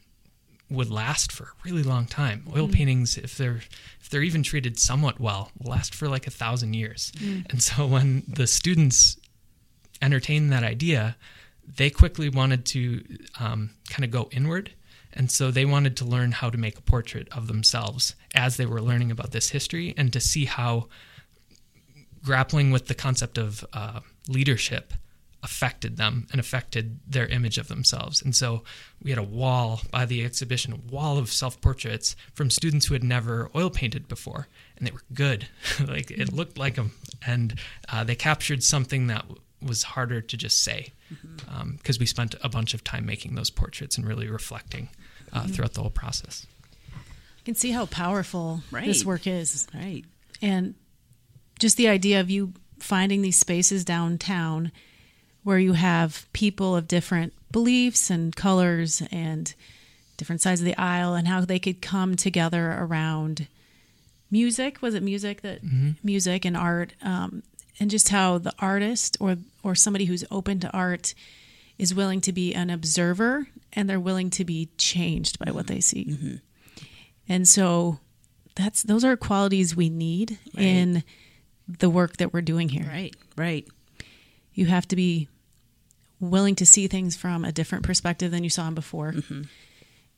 would 0.70 0.90
last 0.90 1.32
for 1.32 1.44
a 1.44 1.52
really 1.64 1.82
long 1.82 2.06
time. 2.06 2.44
Oil 2.54 2.68
paintings, 2.68 3.16
if 3.16 3.36
they're 3.36 3.62
if 4.00 4.10
they're 4.10 4.22
even 4.22 4.42
treated 4.42 4.78
somewhat 4.78 5.20
well, 5.20 5.50
will 5.58 5.70
last 5.70 5.94
for 5.94 6.08
like 6.08 6.26
a 6.26 6.30
thousand 6.30 6.74
years. 6.74 7.12
And 7.50 7.62
so 7.62 7.86
when 7.86 8.24
the 8.26 8.46
students 8.46 9.18
entertain 10.02 10.48
that 10.48 10.62
idea, 10.62 11.16
they 11.76 11.90
quickly 11.90 12.28
wanted 12.28 12.64
to 12.66 13.04
um, 13.38 13.70
kind 13.90 14.04
of 14.04 14.10
go 14.10 14.28
inward. 14.32 14.72
And 15.12 15.30
so 15.30 15.50
they 15.50 15.64
wanted 15.64 15.96
to 15.98 16.04
learn 16.04 16.32
how 16.32 16.50
to 16.50 16.58
make 16.58 16.78
a 16.78 16.82
portrait 16.82 17.28
of 17.32 17.46
themselves 17.46 18.14
as 18.34 18.56
they 18.56 18.66
were 18.66 18.80
learning 18.80 19.10
about 19.10 19.32
this 19.32 19.50
history 19.50 19.94
and 19.96 20.12
to 20.12 20.20
see 20.20 20.44
how 20.44 20.88
grappling 22.22 22.70
with 22.70 22.86
the 22.86 22.94
concept 22.94 23.38
of 23.38 23.64
uh, 23.72 24.00
leadership 24.28 24.92
affected 25.42 25.96
them 25.96 26.26
and 26.32 26.40
affected 26.40 26.98
their 27.06 27.26
image 27.26 27.58
of 27.58 27.68
themselves. 27.68 28.20
And 28.20 28.34
so 28.34 28.64
we 29.02 29.10
had 29.10 29.18
a 29.18 29.22
wall 29.22 29.80
by 29.90 30.04
the 30.04 30.24
exhibition, 30.24 30.72
a 30.72 30.92
wall 30.92 31.16
of 31.16 31.30
self 31.30 31.60
portraits 31.60 32.16
from 32.34 32.50
students 32.50 32.86
who 32.86 32.94
had 32.94 33.04
never 33.04 33.50
oil 33.54 33.70
painted 33.70 34.08
before, 34.08 34.48
and 34.76 34.86
they 34.86 34.90
were 34.90 35.02
good. 35.14 35.48
like 35.86 36.10
it 36.10 36.32
looked 36.32 36.58
like 36.58 36.74
them, 36.74 36.92
and 37.24 37.58
uh, 37.88 38.04
they 38.04 38.16
captured 38.16 38.62
something 38.62 39.06
that 39.06 39.24
was 39.60 39.82
harder 39.82 40.20
to 40.20 40.36
just 40.36 40.62
say 40.62 40.92
because 41.76 41.98
we 41.98 42.06
spent 42.06 42.34
a 42.42 42.48
bunch 42.48 42.74
of 42.74 42.84
time 42.84 43.06
making 43.06 43.34
those 43.34 43.50
portraits 43.50 43.96
and 43.96 44.06
really 44.06 44.28
reflecting 44.28 44.88
uh, 45.32 45.46
throughout 45.46 45.74
the 45.74 45.80
whole 45.80 45.90
process. 45.90 46.46
You 47.38 47.44
can 47.44 47.54
see 47.54 47.70
how 47.70 47.86
powerful 47.86 48.60
this 48.86 49.04
work 49.04 49.26
is. 49.26 49.66
Right. 49.74 50.04
and 50.42 50.74
just 51.58 51.76
the 51.76 51.88
idea 51.88 52.20
of 52.20 52.30
you 52.30 52.52
finding 52.78 53.22
these 53.22 53.36
spaces 53.38 53.84
downtown 53.84 54.70
where 55.42 55.58
you 55.58 55.72
have 55.72 56.26
people 56.32 56.76
of 56.76 56.86
different 56.86 57.32
beliefs 57.50 58.10
and 58.10 58.36
colors 58.36 59.02
and 59.10 59.54
different 60.16 60.40
sides 60.42 60.60
of 60.60 60.64
the 60.66 60.76
aisle 60.78 61.14
and 61.14 61.26
how 61.26 61.40
they 61.40 61.58
could 61.58 61.80
come 61.82 62.14
together 62.16 62.76
around 62.78 63.48
music 64.30 64.82
was 64.82 64.94
it 64.94 65.02
music 65.02 65.40
that 65.40 65.60
music 66.04 66.44
and 66.44 66.56
art 66.56 66.92
um, 67.02 67.42
and 67.80 67.90
just 67.90 68.08
how 68.08 68.38
the 68.38 68.54
artist 68.58 69.16
or 69.20 69.36
or 69.62 69.74
somebody 69.74 70.06
who's 70.06 70.24
open 70.30 70.60
to 70.60 70.70
art 70.70 71.14
is 71.78 71.94
willing 71.94 72.20
to 72.20 72.32
be 72.32 72.54
an 72.54 72.70
observer 72.70 73.48
and 73.72 73.88
they're 73.88 74.00
willing 74.00 74.30
to 74.30 74.44
be 74.44 74.68
changed 74.78 75.38
by 75.38 75.50
what 75.50 75.66
they 75.66 75.80
see 75.80 76.04
mm-hmm. 76.04 76.34
and 77.28 77.46
so 77.46 77.98
that's 78.56 78.82
those 78.82 79.04
are 79.04 79.16
qualities 79.16 79.76
we 79.76 79.88
need 79.88 80.38
in 80.56 81.04
the 81.68 81.90
work 81.90 82.16
that 82.16 82.32
we're 82.32 82.42
doing 82.42 82.68
here. 82.68 82.86
Right. 82.88 83.14
Right. 83.36 83.66
You 84.54 84.66
have 84.66 84.88
to 84.88 84.96
be 84.96 85.28
willing 86.20 86.56
to 86.56 86.66
see 86.66 86.88
things 86.88 87.16
from 87.16 87.44
a 87.44 87.52
different 87.52 87.84
perspective 87.84 88.30
than 88.30 88.42
you 88.42 88.50
saw 88.50 88.64
them 88.64 88.74
before. 88.74 89.12
Mm-hmm. 89.12 89.42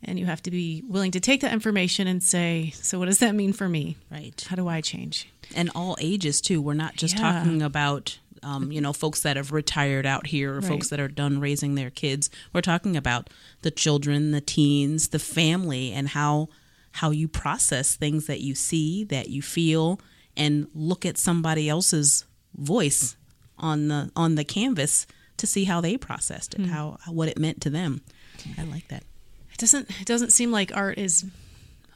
And 0.04 0.18
you 0.18 0.24
have 0.24 0.42
to 0.44 0.50
be 0.50 0.82
willing 0.88 1.10
to 1.10 1.20
take 1.20 1.42
that 1.42 1.52
information 1.52 2.06
and 2.06 2.22
say, 2.22 2.70
so 2.74 2.98
what 2.98 3.04
does 3.04 3.18
that 3.18 3.34
mean 3.34 3.52
for 3.52 3.68
me? 3.68 3.98
Right. 4.10 4.46
How 4.48 4.56
do 4.56 4.66
I 4.66 4.80
change? 4.80 5.28
And 5.54 5.70
all 5.74 5.96
ages 6.00 6.40
too. 6.40 6.60
We're 6.62 6.74
not 6.74 6.96
just 6.96 7.16
Yeah. 7.16 7.32
talking 7.32 7.62
about 7.62 8.18
um, 8.42 8.72
you 8.72 8.80
know 8.80 8.94
folks 8.94 9.20
that 9.20 9.36
have 9.36 9.52
retired 9.52 10.06
out 10.06 10.26
here 10.28 10.52
or 10.54 10.60
Right. 10.60 10.68
folks 10.68 10.88
that 10.88 10.98
are 10.98 11.08
done 11.08 11.40
raising 11.40 11.74
their 11.74 11.90
kids. 11.90 12.30
We're 12.54 12.62
talking 12.62 12.96
about 12.96 13.28
the 13.60 13.70
children, 13.70 14.30
the 14.30 14.40
teens, 14.40 15.08
the 15.08 15.18
family, 15.18 15.92
and 15.92 16.08
how 16.08 16.48
how 16.92 17.10
you 17.10 17.28
process 17.28 17.94
things 17.96 18.26
that 18.26 18.40
you 18.40 18.54
see, 18.54 19.04
that 19.04 19.28
you 19.28 19.42
feel, 19.42 20.00
and 20.36 20.66
look 20.74 21.04
at 21.04 21.18
somebody 21.18 21.68
else's 21.68 22.24
voice 22.56 23.14
on 23.58 23.88
the 23.88 24.10
on 24.16 24.36
the 24.36 24.44
canvas 24.44 25.06
to 25.36 25.46
see 25.46 25.64
how 25.64 25.80
they 25.82 25.96
processed 25.98 26.54
it, 26.54 26.66
how 26.66 26.98
what 27.08 27.28
it 27.28 27.38
meant 27.38 27.60
to 27.60 27.70
them. 27.70 28.00
I 28.58 28.64
like 28.64 28.88
that. 28.88 29.04
It 29.52 29.58
doesn't 29.58 29.90
it 30.00 30.06
doesn't 30.06 30.32
seem 30.32 30.50
like 30.50 30.74
art 30.74 30.96
is 30.98 31.26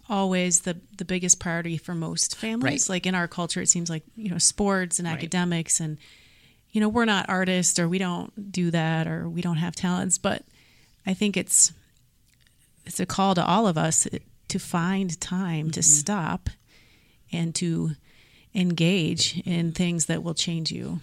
always 0.09 0.61
the 0.61 0.81
the 0.97 1.05
biggest 1.05 1.41
priority 1.41 1.77
for 1.77 1.95
most 1.95 2.37
families. 2.37 2.89
Right. 2.89 2.97
Like 2.97 3.07
in 3.07 3.15
our 3.15 3.29
culture 3.29 3.61
it 3.61 3.69
seems 3.69 3.89
like, 3.89 4.03
you 4.17 4.31
know, 4.31 4.39
sports 4.39 4.99
and 4.99 5.07
Right. 5.07 5.17
academics 5.17 5.81
and 5.81 5.99
you 6.73 6.81
know, 6.81 6.89
we're 6.89 7.05
not 7.05 7.29
artists 7.29 7.79
or 7.79 7.89
we 7.89 7.99
don't 7.99 8.51
do 8.51 8.71
that 8.73 9.07
or 9.07 9.29
we 9.29 9.41
don't 9.41 9.59
have 9.59 9.77
talents, 9.77 10.19
but 10.19 10.43
I 11.07 11.15
think 11.15 11.37
it's 11.37 11.73
it's 12.85 13.01
a 13.01 13.07
call 13.07 13.35
to 13.35 13.45
all 13.45 13.67
of 13.67 13.79
us 13.79 14.07
eh, 14.13 14.19
to 14.49 14.59
find 14.59 15.19
time 15.21 15.71
to 15.71 15.81
mm-hmm. 15.81 15.99
stop 16.01 16.51
and 17.33 17.55
to 17.55 17.93
engage 18.55 19.41
in 19.45 19.73
things 19.73 20.07
that 20.07 20.23
will 20.23 20.35
change 20.35 20.71
you. 20.71 21.01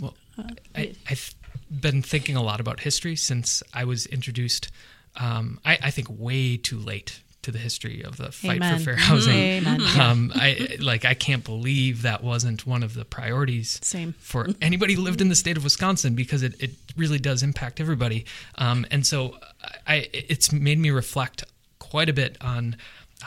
Well, 0.00 0.14
uh, 0.38 0.44
I, 0.74 0.94
I've 1.08 1.34
been 1.70 2.02
thinking 2.02 2.36
a 2.36 2.42
lot 2.42 2.60
about 2.60 2.80
history 2.80 3.16
since 3.16 3.62
I 3.72 3.84
was 3.84 4.06
introduced, 4.06 4.70
um, 5.16 5.58
I, 5.64 5.78
I 5.82 5.90
think, 5.90 6.08
way 6.10 6.56
too 6.56 6.78
late 6.78 7.20
to 7.44 7.52
the 7.52 7.58
history 7.58 8.02
of 8.02 8.16
the 8.16 8.32
fight 8.32 8.56
Amen. 8.56 8.78
for 8.78 8.84
fair 8.84 8.96
housing. 8.96 9.64
Um, 9.94 10.32
I 10.34 10.76
like 10.80 11.04
I 11.04 11.14
can't 11.14 11.44
believe 11.44 12.02
that 12.02 12.22
wasn't 12.22 12.66
one 12.66 12.82
of 12.82 12.94
the 12.94 13.04
priorities 13.04 13.78
Same. 13.82 14.14
for 14.18 14.48
anybody 14.60 14.94
who 14.94 15.02
lived 15.02 15.20
in 15.20 15.28
the 15.28 15.34
state 15.34 15.56
of 15.56 15.64
Wisconsin 15.64 16.14
because 16.14 16.42
it, 16.42 16.60
it 16.60 16.70
really 16.96 17.18
does 17.18 17.42
impact 17.42 17.80
everybody. 17.80 18.24
Um, 18.56 18.86
and 18.90 19.06
so 19.06 19.38
I, 19.86 20.08
it's 20.12 20.52
made 20.52 20.78
me 20.78 20.90
reflect 20.90 21.44
quite 21.78 22.08
a 22.08 22.12
bit 22.12 22.36
on 22.40 22.76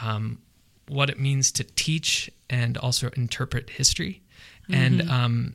um, 0.02 0.38
what 0.88 1.08
it 1.10 1.18
means 1.18 1.50
to 1.52 1.64
teach 1.64 2.30
and 2.50 2.76
also 2.76 3.10
interpret 3.16 3.70
history. 3.70 4.22
And 4.70 5.10
um, 5.10 5.54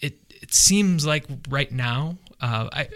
it 0.00 0.18
it 0.28 0.52
seems 0.52 1.06
like 1.06 1.24
right 1.48 1.70
now, 1.70 2.16
uh, 2.40 2.68
I 2.72 2.88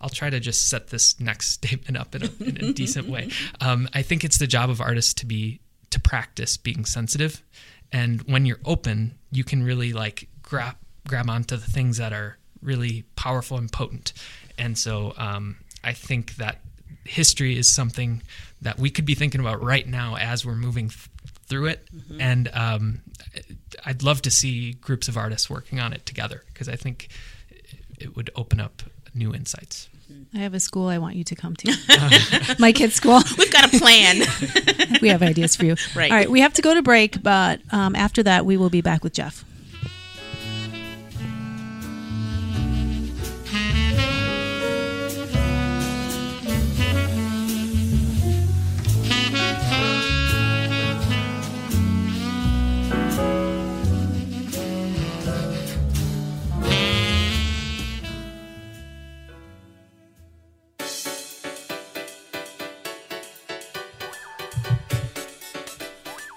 I'll 0.00 0.08
try 0.08 0.30
to 0.30 0.40
just 0.40 0.68
set 0.68 0.88
this 0.88 1.18
next 1.20 1.52
statement 1.52 1.96
up 1.96 2.14
in 2.14 2.22
a, 2.24 2.30
in 2.40 2.64
a 2.64 2.72
decent 2.72 3.08
way. 3.08 3.30
Um, 3.60 3.88
I 3.94 4.02
think 4.02 4.24
it's 4.24 4.38
the 4.38 4.46
job 4.46 4.70
of 4.70 4.80
artists 4.80 5.14
to 5.14 5.26
be 5.26 5.60
to 5.90 6.00
practice 6.00 6.56
being 6.56 6.84
sensitive, 6.84 7.42
and 7.92 8.22
when 8.22 8.44
you're 8.44 8.60
open, 8.64 9.18
you 9.30 9.44
can 9.44 9.62
really 9.62 9.92
like 9.92 10.28
grab 10.42 10.76
grab 11.06 11.30
onto 11.30 11.56
the 11.56 11.70
things 11.70 11.98
that 11.98 12.12
are 12.12 12.36
really 12.62 13.04
powerful 13.14 13.56
and 13.56 13.70
potent. 13.70 14.12
And 14.58 14.76
so 14.76 15.14
um, 15.16 15.56
I 15.84 15.92
think 15.92 16.36
that 16.36 16.60
history 17.04 17.56
is 17.56 17.72
something 17.72 18.22
that 18.62 18.78
we 18.78 18.90
could 18.90 19.04
be 19.04 19.14
thinking 19.14 19.40
about 19.40 19.62
right 19.62 19.86
now 19.86 20.16
as 20.16 20.44
we're 20.44 20.56
moving 20.56 20.88
th- 20.88 21.08
through 21.46 21.66
it. 21.66 21.86
And 22.18 22.50
um, 22.52 23.02
I'd 23.84 24.02
love 24.02 24.22
to 24.22 24.30
see 24.30 24.72
groups 24.72 25.06
of 25.08 25.16
artists 25.16 25.48
working 25.48 25.78
on 25.78 25.92
it 25.92 26.04
together 26.06 26.42
because 26.48 26.68
I 26.68 26.76
think 26.76 27.08
it 27.98 28.16
would 28.16 28.30
open 28.34 28.60
up 28.60 28.82
new 29.16 29.34
insights. 29.34 29.88
I 30.34 30.38
have 30.38 30.54
a 30.54 30.60
school 30.60 30.88
I 30.88 30.98
want 30.98 31.16
you 31.16 31.24
to 31.24 31.34
come 31.34 31.56
to. 31.56 32.56
My 32.58 32.72
kids' 32.72 32.94
school. 32.94 33.20
We've 33.38 33.52
got 33.52 33.72
a 33.72 33.78
plan. 33.78 34.22
We 35.02 35.08
have 35.08 35.22
ideas 35.22 35.56
for 35.56 35.64
you. 35.64 35.76
Right. 35.94 36.10
All 36.10 36.16
right. 36.16 36.30
We 36.30 36.40
have 36.40 36.52
to 36.54 36.62
go 36.62 36.72
to 36.72 36.80
break, 36.80 37.22
but 37.22 37.60
um, 37.70 37.94
after 37.94 38.22
that, 38.22 38.46
we 38.46 38.56
will 38.56 38.70
be 38.70 38.80
back 38.80 39.02
with 39.04 39.12
Jeff. 39.12 39.44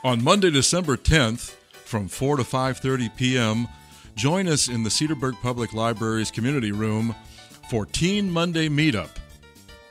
On 0.09 0.23
Monday, 0.23 0.49
December 0.49 0.97
10th, 0.97 1.51
from 1.85 2.07
4 2.07 2.37
to 2.37 2.43
5:30 2.43 3.15
p.m., 3.15 3.67
join 4.15 4.47
us 4.47 4.67
in 4.67 4.81
the 4.81 4.89
Cedarburg 4.89 5.39
Public 5.39 5.71
Library's 5.71 6.31
community 6.31 6.71
room 6.71 7.13
for 7.69 7.85
Teen 7.85 8.31
Monday 8.31 8.69
Meetup 8.69 9.11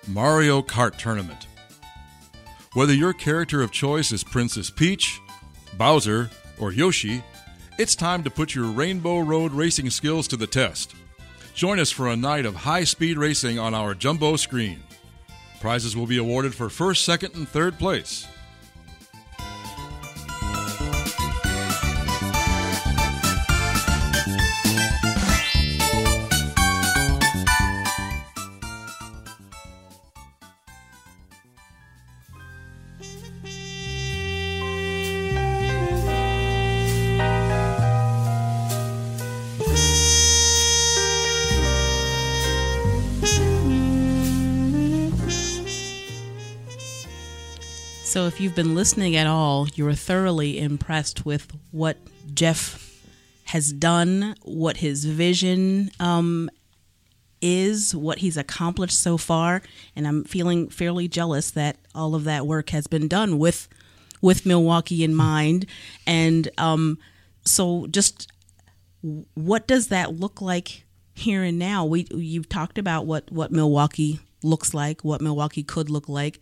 Mario 0.08 0.60
Kart 0.60 0.98
Tournament. 0.98 1.46
Whether 2.72 2.94
your 2.94 3.12
character 3.12 3.62
of 3.62 3.70
choice 3.70 4.10
is 4.10 4.24
Princess 4.24 4.70
Peach, 4.70 5.20
Bowser, 5.76 6.30
or 6.58 6.72
Yoshi, 6.72 7.22
it's 7.78 7.94
time 7.94 8.24
to 8.24 8.30
put 8.30 8.56
your 8.56 8.66
Rainbow 8.72 9.20
Road 9.20 9.52
racing 9.52 9.88
skills 9.88 10.26
to 10.26 10.36
the 10.36 10.48
test. 10.48 10.96
Join 11.54 11.78
us 11.78 11.92
for 11.92 12.08
a 12.08 12.16
night 12.16 12.44
of 12.44 12.56
high-speed 12.56 13.18
racing 13.18 13.60
on 13.60 13.72
our 13.72 13.94
jumbo 13.94 14.34
screen. 14.34 14.82
Prizes 15.60 15.96
will 15.96 16.08
be 16.08 16.18
awarded 16.18 16.56
for 16.56 16.68
first, 16.68 17.04
second, 17.04 17.36
and 17.36 17.48
third 17.48 17.78
place. 17.78 18.26
So, 48.08 48.26
if 48.26 48.40
you've 48.40 48.54
been 48.54 48.74
listening 48.74 49.16
at 49.16 49.26
all, 49.26 49.68
you're 49.74 49.92
thoroughly 49.92 50.58
impressed 50.58 51.26
with 51.26 51.52
what 51.72 51.98
Jeff 52.32 53.04
has 53.44 53.70
done, 53.70 54.34
what 54.44 54.78
his 54.78 55.04
vision 55.04 55.90
um, 56.00 56.48
is, 57.42 57.94
what 57.94 58.20
he's 58.20 58.38
accomplished 58.38 58.98
so 58.98 59.18
far, 59.18 59.60
and 59.94 60.08
I'm 60.08 60.24
feeling 60.24 60.70
fairly 60.70 61.06
jealous 61.06 61.50
that 61.50 61.76
all 61.94 62.14
of 62.14 62.24
that 62.24 62.46
work 62.46 62.70
has 62.70 62.86
been 62.86 63.08
done 63.08 63.38
with 63.38 63.68
with 64.22 64.46
Milwaukee 64.46 65.04
in 65.04 65.14
mind. 65.14 65.66
And 66.06 66.48
um, 66.56 66.98
so, 67.44 67.88
just 67.88 68.32
what 69.34 69.66
does 69.66 69.88
that 69.88 70.18
look 70.18 70.40
like 70.40 70.86
here 71.14 71.42
and 71.42 71.58
now? 71.58 71.84
We 71.84 72.06
you've 72.10 72.48
talked 72.48 72.78
about 72.78 73.04
what 73.04 73.30
what 73.30 73.52
Milwaukee 73.52 74.20
looks 74.42 74.72
like, 74.72 75.04
what 75.04 75.20
Milwaukee 75.20 75.62
could 75.62 75.90
look 75.90 76.08
like. 76.08 76.40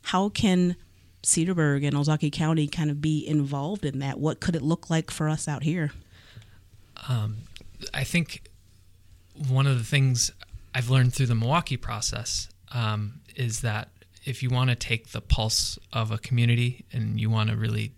How 0.00 0.30
can 0.30 0.76
Cedarburg 1.24 1.86
and 1.86 1.96
Ozaukee 1.96 2.32
County 2.32 2.66
kind 2.66 2.90
of 2.90 3.00
be 3.00 3.26
involved 3.26 3.84
in 3.84 3.98
that? 4.00 4.18
What 4.18 4.40
could 4.40 4.54
it 4.54 4.62
look 4.62 4.90
like 4.90 5.10
for 5.10 5.28
us 5.28 5.48
out 5.48 5.62
here? 5.62 5.92
I 7.92 8.04
think 8.04 8.48
one 9.48 9.66
of 9.66 9.78
the 9.78 9.84
things 9.84 10.30
I've 10.74 10.90
learned 10.90 11.14
through 11.14 11.26
the 11.26 11.34
Milwaukee 11.34 11.76
process 11.76 12.48
um, 12.72 13.20
is 13.36 13.60
that 13.60 13.88
if 14.24 14.42
you 14.42 14.50
want 14.50 14.70
to 14.70 14.76
take 14.76 15.10
the 15.10 15.20
pulse 15.20 15.78
of 15.92 16.10
a 16.10 16.18
community 16.18 16.84
and 16.92 17.20
you 17.20 17.30
want 17.30 17.50
to 17.50 17.56
really 17.56 17.92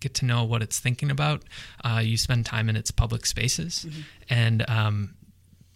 get 0.00 0.14
to 0.14 0.24
know 0.24 0.44
what 0.44 0.62
it's 0.62 0.80
thinking 0.80 1.10
about, 1.10 1.44
uh, 1.84 2.00
you 2.02 2.16
spend 2.16 2.46
time 2.46 2.68
in 2.68 2.76
its 2.76 2.90
public 2.90 3.26
spaces. 3.26 3.86
And 4.28 4.68
um, 4.68 5.14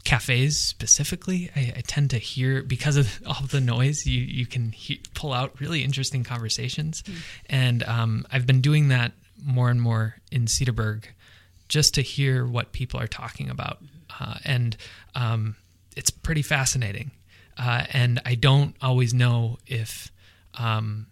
cafes 0.04 0.58
specifically, 0.58 1.50
I, 1.54 1.72
I 1.76 1.80
tend 1.86 2.10
to 2.10 2.18
hear 2.18 2.62
because 2.62 2.96
of 2.96 3.20
all 3.26 3.46
the 3.46 3.60
noise, 3.60 4.06
you 4.06 4.20
you 4.20 4.46
can 4.46 4.72
he- 4.72 5.02
pull 5.14 5.32
out 5.32 5.60
really 5.60 5.84
interesting 5.84 6.24
conversations, 6.24 7.02
and 7.46 7.82
um, 7.84 8.26
I've 8.30 8.46
been 8.46 8.60
doing 8.60 8.88
that 8.88 9.12
more 9.44 9.70
and 9.70 9.80
more 9.80 10.16
in 10.30 10.46
Cedarburg, 10.46 11.04
just 11.68 11.94
to 11.94 12.02
hear 12.02 12.46
what 12.46 12.72
people 12.72 13.00
are 13.00 13.06
talking 13.06 13.50
about, 13.50 13.78
uh, 14.20 14.36
and 14.44 14.76
um, 15.14 15.56
it's 15.96 16.10
pretty 16.10 16.42
fascinating. 16.42 17.10
Uh, 17.58 17.84
and 17.92 18.20
I 18.24 18.34
don't 18.34 18.74
always 18.80 19.12
know 19.12 19.58
if 19.66 20.10
um, 20.54 21.06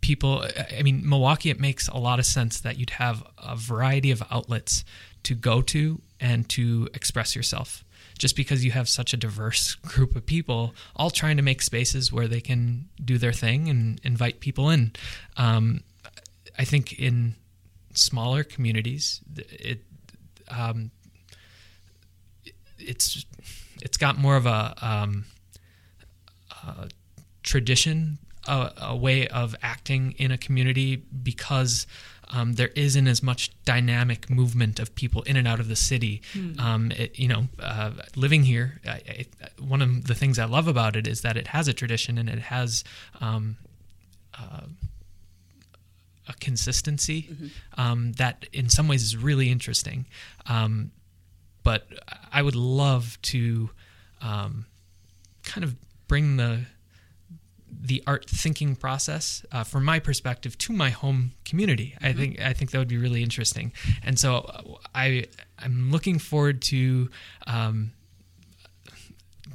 people 0.00 0.44
i 0.78 0.82
mean 0.82 1.06
milwaukee 1.06 1.50
it 1.50 1.60
makes 1.60 1.88
a 1.88 1.98
lot 1.98 2.18
of 2.18 2.24
sense 2.24 2.60
that 2.60 2.78
you'd 2.78 2.90
have 2.90 3.22
a 3.36 3.56
variety 3.56 4.10
of 4.10 4.22
outlets 4.30 4.84
to 5.24 5.34
go 5.34 5.62
to 5.62 6.00
and 6.20 6.48
to 6.50 6.88
express 6.94 7.36
yourself. 7.36 7.84
Just 8.18 8.34
because 8.34 8.64
you 8.64 8.72
have 8.72 8.88
such 8.88 9.12
a 9.12 9.16
diverse 9.16 9.74
group 9.86 10.16
of 10.16 10.26
people 10.26 10.74
all 10.96 11.10
trying 11.10 11.36
to 11.36 11.42
make 11.42 11.62
spaces 11.62 12.12
where 12.12 12.26
they 12.26 12.40
can 12.40 12.88
do 13.04 13.18
their 13.18 13.32
thing 13.32 13.68
and 13.68 14.00
invite 14.04 14.40
people 14.40 14.70
in. 14.70 14.92
Um, 15.36 15.82
i 16.60 16.64
think 16.64 16.98
in 16.98 17.36
smaller 17.94 18.42
communities 18.42 19.20
it 19.36 19.84
um, 20.50 20.90
it's 22.78 23.24
it's 23.82 23.96
got 23.96 24.18
more 24.18 24.36
of 24.36 24.46
a 24.46 24.74
um, 24.80 25.26
tradition, 27.42 28.18
a, 28.46 28.72
a 28.78 28.96
way 28.96 29.26
of 29.28 29.54
acting 29.62 30.12
in 30.18 30.30
a 30.30 30.38
community 30.38 30.96
because 30.96 31.86
um, 32.30 32.54
there 32.54 32.68
isn't 32.74 33.06
as 33.06 33.22
much 33.22 33.50
dynamic 33.64 34.28
movement 34.28 34.78
of 34.78 34.94
people 34.94 35.22
in 35.22 35.36
and 35.36 35.48
out 35.48 35.60
of 35.60 35.68
the 35.68 35.76
city. 35.76 36.20
Um, 36.58 36.92
it, 36.92 37.18
you 37.18 37.28
know, 37.28 37.48
uh, 37.58 37.92
living 38.16 38.42
here, 38.44 38.80
I, 38.86 38.90
I, 38.90 39.26
one 39.58 39.82
of 39.82 40.06
the 40.06 40.14
things 40.14 40.38
I 40.38 40.44
love 40.44 40.68
about 40.68 40.96
it 40.96 41.06
is 41.06 41.22
that 41.22 41.36
it 41.36 41.48
has 41.48 41.68
a 41.68 41.72
tradition 41.72 42.18
and 42.18 42.28
it 42.28 42.38
has 42.38 42.84
um, 43.20 43.56
uh, 44.38 44.62
a 46.28 46.32
consistency 46.34 47.30
um, 47.76 48.12
that, 48.12 48.46
in 48.52 48.68
some 48.68 48.88
ways, 48.88 49.02
is 49.02 49.16
really 49.16 49.50
interesting. 49.50 50.04
Um, 50.46 50.92
but 51.62 51.86
I 52.32 52.42
would 52.42 52.54
love 52.54 53.18
to 53.22 53.70
um, 54.20 54.66
kind 55.44 55.64
of 55.64 55.76
bring 56.06 56.36
the 56.36 56.66
the 57.80 58.02
art 58.06 58.28
thinking 58.28 58.74
process 58.76 59.44
uh, 59.52 59.62
from 59.64 59.84
my 59.84 59.98
perspective 60.00 60.58
to 60.58 60.72
my 60.72 60.90
home 60.90 61.32
community. 61.44 61.94
I 62.02 62.12
think 62.12 62.40
I 62.40 62.52
think 62.52 62.70
that 62.72 62.78
would 62.78 62.88
be 62.88 62.98
really 62.98 63.22
interesting, 63.22 63.72
and 64.02 64.18
so 64.18 64.36
uh, 64.36 64.62
I 64.94 65.26
I'm 65.58 65.90
looking 65.90 66.18
forward 66.18 66.60
to. 66.62 67.10
Um, 67.46 67.92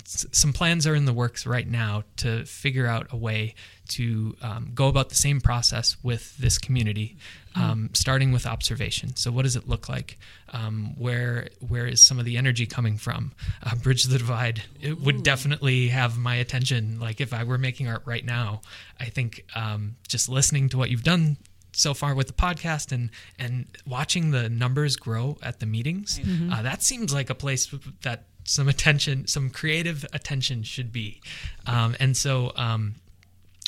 s- 0.05 0.25
some 0.31 0.53
plans 0.53 0.85
are 0.87 0.95
in 0.95 1.05
the 1.05 1.13
works 1.13 1.45
right 1.45 1.67
now 1.67 2.03
to 2.17 2.45
figure 2.45 2.87
out 2.87 3.07
a 3.11 3.17
way 3.17 3.55
to 3.89 4.35
um, 4.41 4.71
go 4.73 4.87
about 4.87 5.09
the 5.09 5.15
same 5.15 5.41
process 5.41 5.97
with 6.03 6.37
this 6.37 6.57
community, 6.57 7.17
um, 7.55 7.89
starting 7.93 8.31
with 8.31 8.45
observation. 8.45 9.15
So, 9.15 9.31
what 9.31 9.43
does 9.43 9.55
it 9.55 9.67
look 9.67 9.89
like? 9.89 10.17
Um, 10.51 10.95
where 10.97 11.47
where 11.67 11.87
is 11.87 12.01
some 12.01 12.19
of 12.19 12.25
the 12.25 12.37
energy 12.37 12.65
coming 12.65 12.97
from? 12.97 13.31
Uh, 13.61 13.75
Bridge 13.75 14.03
the 14.03 14.17
Divide 14.17 14.63
it 14.81 14.99
would 14.99 15.23
definitely 15.23 15.89
have 15.89 16.17
my 16.17 16.35
attention. 16.35 16.99
Like 16.99 17.21
if 17.21 17.33
I 17.33 17.43
were 17.43 17.57
making 17.57 17.87
art 17.87 18.03
right 18.05 18.25
now, 18.25 18.61
I 18.99 19.05
think 19.05 19.45
um, 19.55 19.95
just 20.07 20.29
listening 20.29 20.69
to 20.69 20.77
what 20.77 20.89
you've 20.89 21.03
done 21.03 21.37
so 21.75 21.93
far 21.93 22.13
with 22.13 22.27
the 22.27 22.33
podcast 22.33 22.91
and 22.91 23.09
and 23.39 23.65
watching 23.85 24.31
the 24.31 24.49
numbers 24.49 24.95
grow 24.95 25.37
at 25.41 25.59
the 25.59 25.65
meetings, 25.65 26.19
uh, 26.51 26.61
that 26.61 26.83
seems 26.83 27.13
like 27.13 27.29
a 27.29 27.35
place 27.35 27.73
that 28.01 28.25
some 28.45 28.67
attention, 28.67 29.25
some 29.27 29.49
creative 29.49 30.05
attention 30.13 30.63
should 30.63 30.91
be. 30.91 31.21
Um, 31.65 31.95
and 31.99 32.15
so, 32.15 32.51
um, 32.57 32.95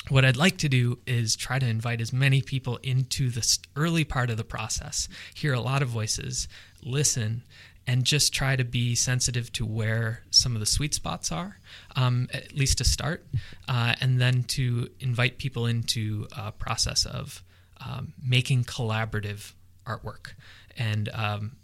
what 0.08 0.24
I'd 0.24 0.36
like 0.36 0.56
to 0.58 0.68
do 0.68 0.98
is 1.06 1.36
try 1.36 1.58
to 1.58 1.66
invite 1.66 2.00
as 2.00 2.12
many 2.12 2.40
people 2.40 2.78
into 2.82 3.28
this 3.30 3.58
early 3.74 4.04
part 4.04 4.30
of 4.30 4.36
the 4.36 4.44
process, 4.44 5.08
hear 5.34 5.52
a 5.52 5.60
lot 5.60 5.82
of 5.82 5.88
voices, 5.88 6.48
listen, 6.82 7.42
and 7.86 8.04
just 8.04 8.32
try 8.32 8.56
to 8.56 8.64
be 8.64 8.94
sensitive 8.94 9.52
to 9.52 9.64
where 9.64 10.22
some 10.30 10.54
of 10.54 10.60
the 10.60 10.66
sweet 10.66 10.94
spots 10.94 11.30
are, 11.30 11.58
um, 11.94 12.28
at 12.32 12.52
least 12.52 12.78
to 12.78 12.84
start, 12.84 13.26
uh, 13.68 13.94
and 14.00 14.20
then 14.20 14.42
to 14.44 14.88
invite 15.00 15.38
people 15.38 15.66
into 15.66 16.26
a 16.36 16.50
process 16.50 17.06
of 17.06 17.42
um, 17.80 18.12
making 18.22 18.64
collaborative 18.64 19.52
artwork. 19.86 20.32
And 20.76 21.08
um, 21.12 21.56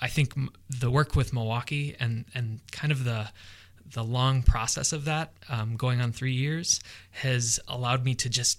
I 0.00 0.08
think 0.08 0.34
the 0.68 0.90
work 0.90 1.14
with 1.14 1.32
Milwaukee 1.32 1.96
and 1.98 2.24
and 2.34 2.60
kind 2.70 2.92
of 2.92 3.04
the 3.04 3.30
the 3.92 4.04
long 4.04 4.42
process 4.42 4.92
of 4.92 5.04
that, 5.04 5.32
um, 5.48 5.76
going 5.76 6.00
on 6.00 6.12
three 6.12 6.32
years, 6.32 6.80
has 7.10 7.60
allowed 7.68 8.04
me 8.04 8.14
to 8.16 8.28
just 8.28 8.58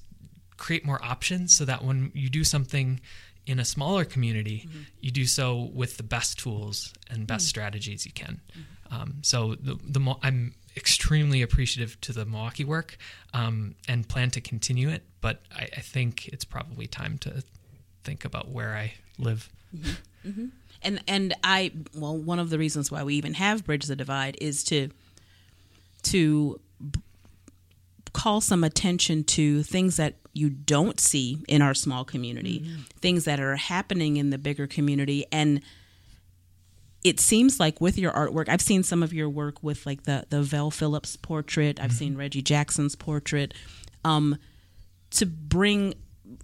create 0.57 0.85
more 0.85 1.03
options 1.03 1.55
so 1.55 1.65
that 1.65 1.83
when 1.83 2.11
you 2.13 2.29
do 2.29 2.43
something 2.43 2.99
in 3.45 3.59
a 3.59 3.65
smaller 3.65 4.05
community, 4.05 4.65
mm-hmm. 4.67 4.81
you 4.99 5.11
do 5.11 5.25
so 5.25 5.69
with 5.73 5.97
the 5.97 6.03
best 6.03 6.37
tools 6.37 6.93
and 7.09 7.25
best 7.25 7.45
mm-hmm. 7.45 7.49
strategies 7.49 8.05
you 8.05 8.11
can. 8.11 8.41
Mm-hmm. 8.51 9.01
Um, 9.01 9.15
so 9.21 9.55
the, 9.55 9.77
the 9.83 10.15
I'm 10.21 10.53
extremely 10.75 11.41
appreciative 11.41 11.99
to 12.01 12.13
the 12.13 12.25
Milwaukee 12.25 12.63
work 12.63 12.97
um, 13.33 13.75
and 13.87 14.07
plan 14.07 14.31
to 14.31 14.41
continue 14.41 14.89
it, 14.89 15.03
but 15.21 15.41
I, 15.55 15.63
I, 15.77 15.81
think 15.81 16.27
it's 16.29 16.45
probably 16.45 16.87
time 16.87 17.17
to 17.19 17.43
think 18.03 18.25
about 18.25 18.49
where 18.49 18.75
I 18.75 18.93
live. 19.17 19.49
Mm-hmm. 19.75 20.29
Mm-hmm. 20.29 20.45
And 20.81 21.03
and 21.07 21.35
I 21.43 21.71
well, 21.95 22.17
one 22.17 22.39
of 22.39 22.49
the 22.49 22.57
reasons 22.57 22.91
why 22.91 23.03
we 23.03 23.15
even 23.15 23.33
have 23.35 23.65
Bridge 23.65 23.85
the 23.85 23.95
Divide 23.95 24.37
is 24.39 24.63
to 24.65 24.89
to 26.03 26.59
b- 26.79 27.01
call 28.13 28.41
some 28.41 28.63
attention 28.63 29.23
to 29.23 29.63
things 29.63 29.97
that 29.97 30.15
you 30.33 30.49
don't 30.49 30.99
see 30.99 31.37
in 31.47 31.61
our 31.61 31.73
small 31.73 32.05
community, 32.05 32.59
mm-hmm. 32.59 32.81
things 33.01 33.25
that 33.25 33.39
are 33.39 33.55
happening 33.55 34.17
in 34.17 34.29
the 34.29 34.37
bigger 34.37 34.67
community. 34.67 35.25
And 35.31 35.61
it 37.03 37.19
seems 37.19 37.59
like 37.59 37.81
with 37.81 37.97
your 37.97 38.11
artwork, 38.11 38.49
I've 38.49 38.61
seen 38.61 38.83
some 38.83 39.03
of 39.03 39.13
your 39.13 39.29
work 39.29 39.63
with 39.63 39.85
like 39.85 40.03
the 40.03 40.25
the 40.29 40.41
Vel 40.41 40.71
Phillips 40.71 41.15
portrait. 41.15 41.79
I've 41.79 41.91
mm-hmm. 41.91 41.97
seen 41.97 42.17
Reggie 42.17 42.41
Jackson's 42.41 42.95
portrait. 42.95 43.53
Um, 44.05 44.37
to 45.11 45.25
bring, 45.25 45.95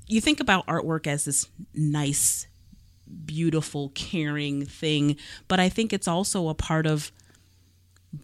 you 0.07 0.19
think 0.19 0.39
about 0.39 0.65
artwork 0.67 1.07
as 1.07 1.25
this 1.25 1.47
nice, 1.73 2.47
beautiful, 3.25 3.89
caring 3.89 4.65
thing, 4.65 5.17
but 5.47 5.59
I 5.59 5.69
think 5.69 5.93
it's 5.93 6.07
also 6.07 6.49
a 6.49 6.55
part 6.55 6.87
of 6.87 7.11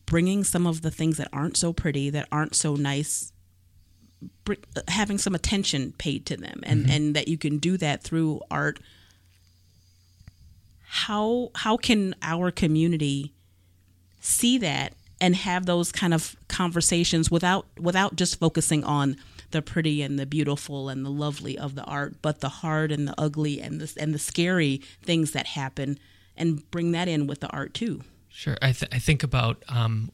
bringing 0.05 0.43
some 0.43 0.67
of 0.67 0.81
the 0.81 0.91
things 0.91 1.17
that 1.17 1.29
aren't 1.31 1.57
so 1.57 1.73
pretty, 1.73 2.09
that 2.09 2.27
aren't 2.31 2.55
so 2.55 2.75
nice, 2.75 3.31
having 4.87 5.17
some 5.17 5.35
attention 5.35 5.93
paid 5.97 6.25
to 6.27 6.37
them, 6.37 6.61
and 6.63 6.83
mm-hmm. 6.83 6.91
and 6.91 7.15
that 7.15 7.27
you 7.27 7.37
can 7.37 7.57
do 7.57 7.77
that 7.77 8.03
through 8.03 8.41
art. 8.49 8.79
How 10.83 11.51
how 11.55 11.77
can 11.77 12.15
our 12.21 12.51
community 12.51 13.33
see 14.19 14.57
that 14.59 14.93
and 15.19 15.35
have 15.35 15.65
those 15.65 15.91
kind 15.91 16.13
of 16.13 16.35
conversations 16.47 17.31
without 17.31 17.67
without 17.79 18.15
just 18.15 18.39
focusing 18.39 18.83
on 18.83 19.17
the 19.51 19.61
pretty 19.61 20.01
and 20.01 20.17
the 20.17 20.25
beautiful 20.25 20.89
and 20.89 21.05
the 21.05 21.09
lovely 21.09 21.57
of 21.57 21.75
the 21.75 21.83
art, 21.83 22.15
but 22.21 22.39
the 22.39 22.49
hard 22.49 22.91
and 22.91 23.07
the 23.07 23.15
ugly 23.17 23.61
and 23.61 23.79
the 23.79 24.01
and 24.01 24.13
the 24.13 24.19
scary 24.19 24.81
things 25.01 25.31
that 25.31 25.47
happen, 25.47 25.99
and 26.35 26.69
bring 26.71 26.91
that 26.91 27.07
in 27.07 27.27
with 27.27 27.39
the 27.39 27.49
art 27.49 27.73
too. 27.73 28.01
Sure. 28.33 28.57
I, 28.61 28.71
th- 28.71 28.91
I 28.93 28.99
think 28.99 29.23
about 29.23 29.63
um, 29.67 30.11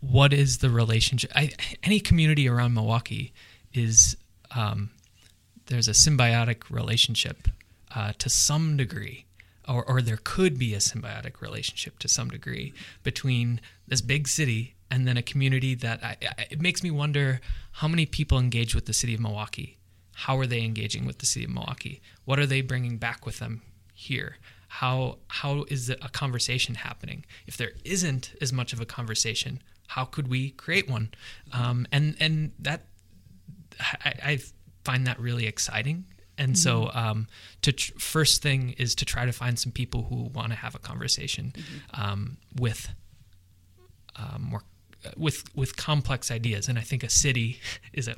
what 0.00 0.32
is 0.32 0.58
the 0.58 0.70
relationship. 0.70 1.32
I, 1.34 1.50
any 1.82 2.00
community 2.00 2.48
around 2.48 2.74
Milwaukee 2.74 3.32
is 3.72 4.16
um, 4.54 4.90
there's 5.66 5.88
a 5.88 5.92
symbiotic 5.92 6.70
relationship 6.70 7.48
uh, 7.94 8.12
to 8.18 8.28
some 8.28 8.76
degree, 8.76 9.24
or, 9.68 9.84
or 9.84 10.02
there 10.02 10.18
could 10.22 10.58
be 10.58 10.74
a 10.74 10.78
symbiotic 10.78 11.40
relationship 11.40 11.98
to 12.00 12.08
some 12.08 12.28
degree 12.28 12.72
between 13.02 13.60
this 13.88 14.00
big 14.00 14.28
city 14.28 14.74
and 14.90 15.08
then 15.08 15.16
a 15.16 15.22
community 15.22 15.74
that 15.74 16.02
I, 16.04 16.16
I, 16.22 16.46
it 16.50 16.60
makes 16.60 16.82
me 16.82 16.90
wonder 16.90 17.40
how 17.72 17.88
many 17.88 18.04
people 18.04 18.38
engage 18.38 18.74
with 18.74 18.86
the 18.86 18.92
city 18.92 19.14
of 19.14 19.20
Milwaukee. 19.20 19.78
How 20.14 20.38
are 20.38 20.46
they 20.46 20.62
engaging 20.62 21.06
with 21.06 21.18
the 21.18 21.26
city 21.26 21.46
of 21.46 21.50
Milwaukee? 21.50 22.00
What 22.24 22.38
are 22.38 22.46
they 22.46 22.60
bringing 22.60 22.98
back 22.98 23.26
with 23.26 23.38
them 23.38 23.62
here? 23.94 24.36
How 24.74 25.18
how 25.28 25.64
is 25.68 25.88
a 25.88 26.08
conversation 26.08 26.74
happening? 26.74 27.24
If 27.46 27.56
there 27.56 27.72
isn't 27.84 28.34
as 28.40 28.52
much 28.52 28.72
of 28.72 28.80
a 28.80 28.84
conversation, 28.84 29.62
how 29.86 30.04
could 30.04 30.26
we 30.26 30.50
create 30.50 30.90
one? 30.90 31.10
Um, 31.52 31.86
and 31.92 32.16
and 32.18 32.50
that 32.58 32.86
I, 33.78 34.14
I, 34.24 34.38
find 34.84 35.06
that 35.06 35.18
really 35.20 35.46
exciting. 35.46 36.06
And 36.36 36.52
mm-hmm. 36.52 36.56
so, 36.56 36.90
um, 36.92 37.28
to 37.62 37.72
tr- 37.72 37.92
first 37.98 38.42
thing 38.42 38.74
is 38.76 38.96
to 38.96 39.04
try 39.04 39.24
to 39.24 39.32
find 39.32 39.58
some 39.58 39.70
people 39.70 40.02
who 40.02 40.24
want 40.34 40.48
to 40.48 40.56
have 40.56 40.74
a 40.74 40.80
conversation 40.80 41.54
mm-hmm. 41.56 42.02
um, 42.02 42.36
with 42.56 42.88
uh, 44.16 44.38
more 44.40 44.64
with 45.16 45.44
with 45.54 45.76
complex 45.76 46.32
ideas. 46.32 46.68
And 46.68 46.80
I 46.80 46.82
think 46.82 47.04
a 47.04 47.10
city 47.10 47.60
is 47.92 48.08
a 48.08 48.16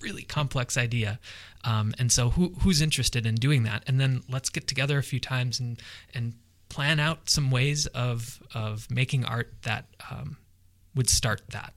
really 0.00 0.22
complex 0.22 0.76
idea. 0.76 1.18
Um, 1.64 1.94
and 1.98 2.10
so, 2.12 2.30
who, 2.30 2.54
who's 2.60 2.80
interested 2.80 3.26
in 3.26 3.34
doing 3.34 3.64
that? 3.64 3.82
And 3.86 4.00
then 4.00 4.22
let's 4.28 4.48
get 4.48 4.66
together 4.66 4.98
a 4.98 5.02
few 5.02 5.20
times 5.20 5.60
and 5.60 5.80
and 6.14 6.34
plan 6.68 7.00
out 7.00 7.30
some 7.30 7.50
ways 7.50 7.86
of 7.88 8.42
of 8.54 8.90
making 8.90 9.24
art 9.24 9.52
that 9.62 9.86
um, 10.10 10.36
would 10.94 11.10
start 11.10 11.42
that. 11.50 11.74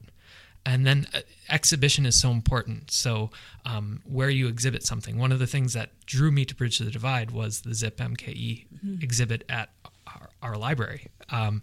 And 0.64 0.86
then 0.86 1.06
uh, 1.12 1.20
exhibition 1.48 2.06
is 2.06 2.20
so 2.20 2.30
important. 2.30 2.90
So 2.90 3.30
um, 3.66 4.00
where 4.04 4.30
you 4.30 4.46
exhibit 4.46 4.84
something, 4.84 5.18
one 5.18 5.32
of 5.32 5.40
the 5.40 5.46
things 5.46 5.72
that 5.72 5.90
drew 6.06 6.30
me 6.30 6.44
to 6.44 6.54
Bridge 6.54 6.78
to 6.78 6.84
the 6.84 6.90
Divide 6.90 7.32
was 7.32 7.62
the 7.62 7.74
Zip 7.74 7.98
MKE 7.98 8.66
mm-hmm. 8.68 9.02
exhibit 9.02 9.44
at 9.48 9.70
our, 10.06 10.30
our 10.40 10.56
library. 10.56 11.08
Um, 11.30 11.62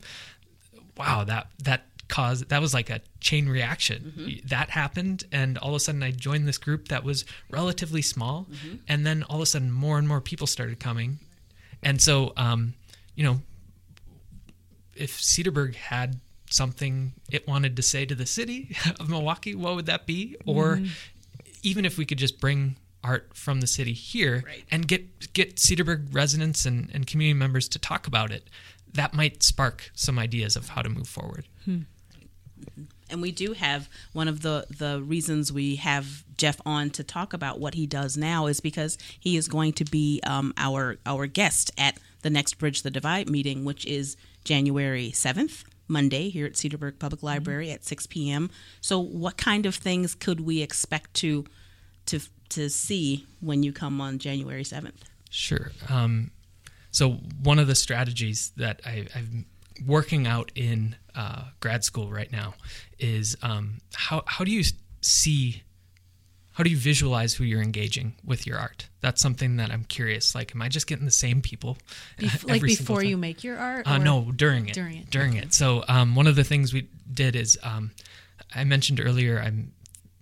wow, 0.98 1.24
that 1.24 1.48
that 1.64 1.86
cause 2.10 2.42
that 2.46 2.60
was 2.60 2.74
like 2.74 2.90
a 2.90 3.00
chain 3.22 3.48
reaction 3.48 4.14
mm-hmm. 4.18 4.48
that 4.48 4.70
happened 4.72 5.24
and 5.32 5.58
all 5.60 5.70
of 5.70 5.76
a 5.76 5.80
sudden 5.80 6.04
i 6.04 6.12
joined 6.12 6.48
this 6.48 6.58
group 6.58 6.88
that 6.90 7.04
was 7.04 7.24
relatively 7.50 8.02
small 8.02 8.48
mm-hmm. 8.52 8.76
and 8.88 9.06
then 9.06 9.24
all 9.30 9.38
of 9.38 9.42
a 9.44 9.46
sudden 9.46 9.72
more 9.72 9.98
and 9.98 10.08
more 10.08 10.20
people 10.20 10.48
started 10.48 10.80
coming 10.80 11.20
and 11.84 12.02
so 12.02 12.34
um, 12.36 12.74
you 13.16 13.24
know 13.24 13.40
if 14.96 15.22
cedarburg 15.22 15.76
had 15.76 16.20
something 16.50 17.14
it 17.32 17.48
wanted 17.48 17.76
to 17.76 17.82
say 17.82 18.06
to 18.06 18.16
the 18.16 18.26
city 18.26 18.76
of 19.00 19.08
milwaukee 19.08 19.56
what 19.56 19.76
would 19.76 19.86
that 19.86 20.06
be 20.06 20.36
or 20.46 20.78
mm-hmm. 20.78 20.88
even 21.64 21.86
if 21.86 21.98
we 21.98 22.06
could 22.06 22.18
just 22.18 22.40
bring 22.40 22.76
art 23.04 23.30
from 23.34 23.62
the 23.62 23.68
city 23.68 23.94
here 23.94 24.44
right. 24.46 24.66
and 24.72 24.88
get 24.88 25.32
get 25.34 25.56
cedarburg 25.56 26.14
residents 26.14 26.66
and, 26.66 26.90
and 26.94 27.08
community 27.08 27.38
members 27.38 27.70
to 27.70 27.80
talk 27.80 28.08
about 28.08 28.32
it 28.32 28.50
that 28.94 29.14
might 29.14 29.44
spark 29.44 29.92
some 29.94 30.18
ideas 30.18 30.56
of 30.56 30.70
how 30.70 30.82
to 30.82 30.90
move 30.90 31.08
forward 31.08 31.46
hmm. 31.66 31.82
And 33.10 33.22
we 33.22 33.32
do 33.32 33.54
have 33.54 33.90
one 34.14 34.28
of 34.28 34.42
the 34.42 34.66
the 34.70 35.02
reasons 35.02 35.52
we 35.52 35.78
have 35.78 36.24
Jeff 36.38 36.62
on 36.66 36.90
to 36.92 37.04
talk 37.04 37.34
about 37.34 37.60
what 37.60 37.74
he 37.74 37.88
does 37.88 38.16
now 38.18 38.46
is 38.46 38.60
because 38.60 38.98
he 39.20 39.36
is 39.36 39.48
going 39.48 39.74
to 39.74 39.86
be 39.86 40.22
um, 40.26 40.54
our 40.58 40.98
our 41.06 41.26
guest 41.26 41.72
at 41.78 41.98
the 42.22 42.30
next 42.30 42.56
Bridge 42.56 42.84
the 42.84 42.92
Divide 42.92 43.30
meeting, 43.30 43.66
which 43.66 43.86
is 43.86 44.18
January 44.44 45.12
seventh. 45.12 45.64
Monday 45.92 46.30
here 46.30 46.46
at 46.46 46.54
Cedarburg 46.54 47.00
Public 47.00 47.24
Library 47.24 47.66
mm-hmm. 47.66 47.74
at 47.74 47.84
6 47.84 48.06
p.m. 48.08 48.52
So, 48.80 49.00
what 49.00 49.38
kind 49.38 49.66
of 49.66 49.74
things 49.74 50.14
could 50.14 50.40
we 50.40 50.62
expect 50.62 51.16
to 51.16 51.46
to 52.06 52.20
to 52.50 52.70
see 52.70 53.26
when 53.40 53.64
you 53.64 53.74
come 53.74 54.00
on 54.00 54.20
January 54.20 54.64
7th? 54.64 55.02
Sure. 55.30 55.72
Um, 55.90 56.32
so, 56.92 57.12
one 57.44 57.60
of 57.60 57.68
the 57.68 57.76
strategies 57.76 58.52
that 58.58 58.82
I, 58.86 59.08
I've 59.16 59.30
working 59.86 60.28
out 60.28 60.52
in 60.56 60.96
uh, 61.16 61.44
grad 61.60 61.84
school 61.84 62.12
right 62.12 62.32
now 62.32 62.54
is 62.98 63.36
um, 63.42 63.80
how 63.94 64.24
how 64.26 64.44
do 64.44 64.52
you 64.52 64.64
see 65.02 65.64
how 66.54 66.64
do 66.64 66.70
you 66.70 66.78
visualize 66.78 67.34
who 67.34 67.44
you're 67.46 67.62
engaging 67.62 68.16
with 68.26 68.46
your 68.46 68.58
art? 68.58 68.90
That's 69.02 69.22
something 69.22 69.58
that 69.58 69.72
i'm 69.72 69.86
curious 69.86 70.36
like 70.36 70.54
am 70.54 70.62
i 70.62 70.68
just 70.68 70.88
getting 70.88 71.06
the 71.06 71.12
same 71.12 71.42
people 71.42 71.78
Bef- 72.18 72.48
like 72.50 72.62
before 72.62 73.04
you 73.04 73.18
make 73.18 73.44
your 73.44 73.58
art 73.58 73.88
uh, 73.88 73.98
no 73.98 74.32
during 74.36 74.68
it. 74.68 74.74
during 74.74 74.98
it? 74.98 75.10
During 75.10 75.32
okay. 75.32 75.40
it. 75.40 75.54
So 75.54 75.84
um, 75.88 76.16
one 76.16 76.28
of 76.28 76.36
the 76.36 76.44
things 76.44 76.74
we 76.74 76.88
did 77.12 77.36
is 77.36 77.58
um, 77.64 77.92
i 78.54 78.64
mentioned 78.64 79.02
earlier 79.04 79.40
i'm 79.40 79.72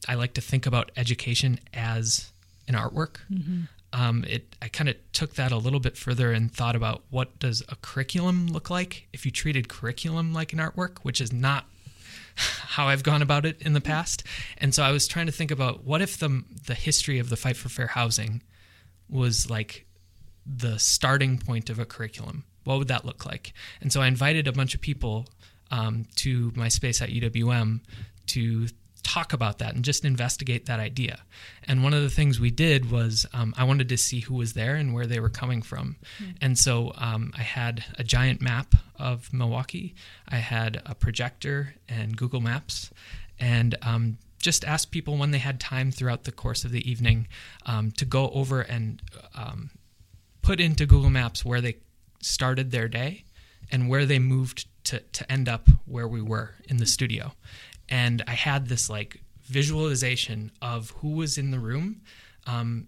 i 0.08 0.14
like 0.14 0.34
to 0.36 0.42
think 0.42 0.66
about 0.66 0.92
education 0.96 1.60
as 1.74 2.32
an 2.68 2.76
artwork. 2.76 3.18
Mm-hmm 3.32 3.64
um, 3.94 4.26
it 4.28 4.56
I 4.62 4.68
kind 4.68 4.90
of 4.90 4.96
took 5.14 5.36
that 5.36 5.52
a 5.52 5.58
little 5.58 5.80
bit 5.80 5.98
further 5.98 6.32
and 6.32 6.52
thought 6.52 6.76
about 6.76 7.04
what 7.10 7.40
does 7.40 7.64
a 7.70 7.76
curriculum 7.78 8.48
look 8.48 8.70
like 8.70 9.08
if 9.14 9.26
you 9.26 9.32
treated 9.32 9.70
curriculum 9.70 10.34
like 10.34 10.54
an 10.54 10.60
artwork, 10.60 11.00
which 11.00 11.22
is 11.22 11.32
not 11.32 11.66
how 12.36 12.88
I've 12.88 13.04
gone 13.04 13.22
about 13.22 13.46
it 13.46 13.62
in 13.62 13.74
the 13.74 13.82
past. 13.82 14.24
And 14.58 14.74
so 14.74 14.84
I 14.84 14.92
was 14.92 15.08
trying 15.08 15.28
to 15.28 15.32
think 15.32 15.52
about 15.52 15.84
what 15.84 16.02
if 16.02 16.18
the 16.18 16.44
the 16.66 16.76
history 16.76 17.20
of 17.20 17.30
the 17.30 17.38
fight 17.38 17.58
for 17.58 17.70
fair 17.70 17.88
housing 17.88 18.44
was 19.10 19.50
like 19.50 19.86
the 20.46 20.78
starting 20.80 21.38
point 21.38 21.70
of 21.70 21.80
a 21.80 21.86
curriculum. 21.86 22.44
What 22.64 22.80
would 22.80 22.88
that 22.90 23.06
look 23.06 23.26
like? 23.26 23.54
And 23.82 23.92
so 23.92 24.02
I 24.02 24.08
invited 24.08 24.48
a 24.48 24.52
bunch 24.52 24.76
of 24.76 24.82
people 24.82 25.28
um, 25.72 26.06
to 26.16 26.52
my 26.56 26.68
space 26.68 27.02
at 27.02 27.10
UWM 27.10 27.82
to 28.28 28.68
talk 29.08 29.32
about 29.32 29.60
that 29.60 29.74
and 29.74 29.86
just 29.86 30.04
investigate 30.04 30.66
that 30.66 30.82
idea. 30.82 31.20
And 31.64 31.82
one 31.82 31.94
of 31.94 32.02
the 32.02 32.10
things 32.10 32.42
we 32.42 32.52
did 32.52 32.92
was 32.92 33.26
um, 33.34 33.54
I 33.58 33.64
wanted 33.64 33.88
to 33.90 33.98
see 33.98 34.20
who 34.20 34.36
was 34.36 34.52
there 34.52 34.76
and 34.76 34.94
where 34.94 35.06
they 35.06 35.22
were 35.22 35.30
coming 35.30 35.62
from. 35.62 35.96
Mm-hmm. 36.22 36.32
And 36.42 36.60
so 36.60 36.92
um, 36.98 37.32
I 37.38 37.42
had 37.42 37.86
a 37.98 38.04
giant 38.04 38.42
map 38.42 38.76
of 39.00 39.32
Milwaukee, 39.32 39.96
I 40.28 40.38
had 40.38 40.82
a 40.86 40.94
projector 40.94 41.76
and 41.88 42.18
Google 42.18 42.42
Maps, 42.42 42.92
and 43.40 43.76
um, 43.82 44.18
just 44.40 44.66
asked 44.66 44.92
people 44.92 45.16
when 45.16 45.32
they 45.32 45.38
had 45.38 45.60
time 45.60 45.90
throughout 45.90 46.26
the 46.26 46.32
course 46.32 46.66
of 46.66 46.72
the 46.72 46.90
evening 46.90 47.28
um, 47.66 47.92
to 47.92 48.04
go 48.04 48.30
over 48.32 48.62
and 48.62 49.02
um, 49.36 49.70
put 50.42 50.60
into 50.60 50.86
Google 50.86 51.10
Maps 51.10 51.46
where 51.46 51.62
they 51.62 51.78
started 52.22 52.72
their 52.72 52.90
day 52.90 53.24
and 53.72 53.88
where 53.88 54.06
they 54.06 54.20
moved 54.20 54.68
to, 54.86 55.00
to 55.00 55.32
end 55.32 55.48
up 55.48 55.70
where 55.86 56.08
we 56.08 56.22
were 56.22 56.56
in 56.68 56.78
the 56.78 56.86
studio 56.86 57.34
and 57.90 58.24
I 58.28 58.34
had 58.34 58.68
this 58.68 58.90
like 58.90 59.22
visualization 59.44 60.52
of 60.62 60.92
who 60.98 61.12
was 61.12 61.38
in 61.38 61.52
the 61.52 61.60
room, 61.60 62.02
um, 62.46 62.88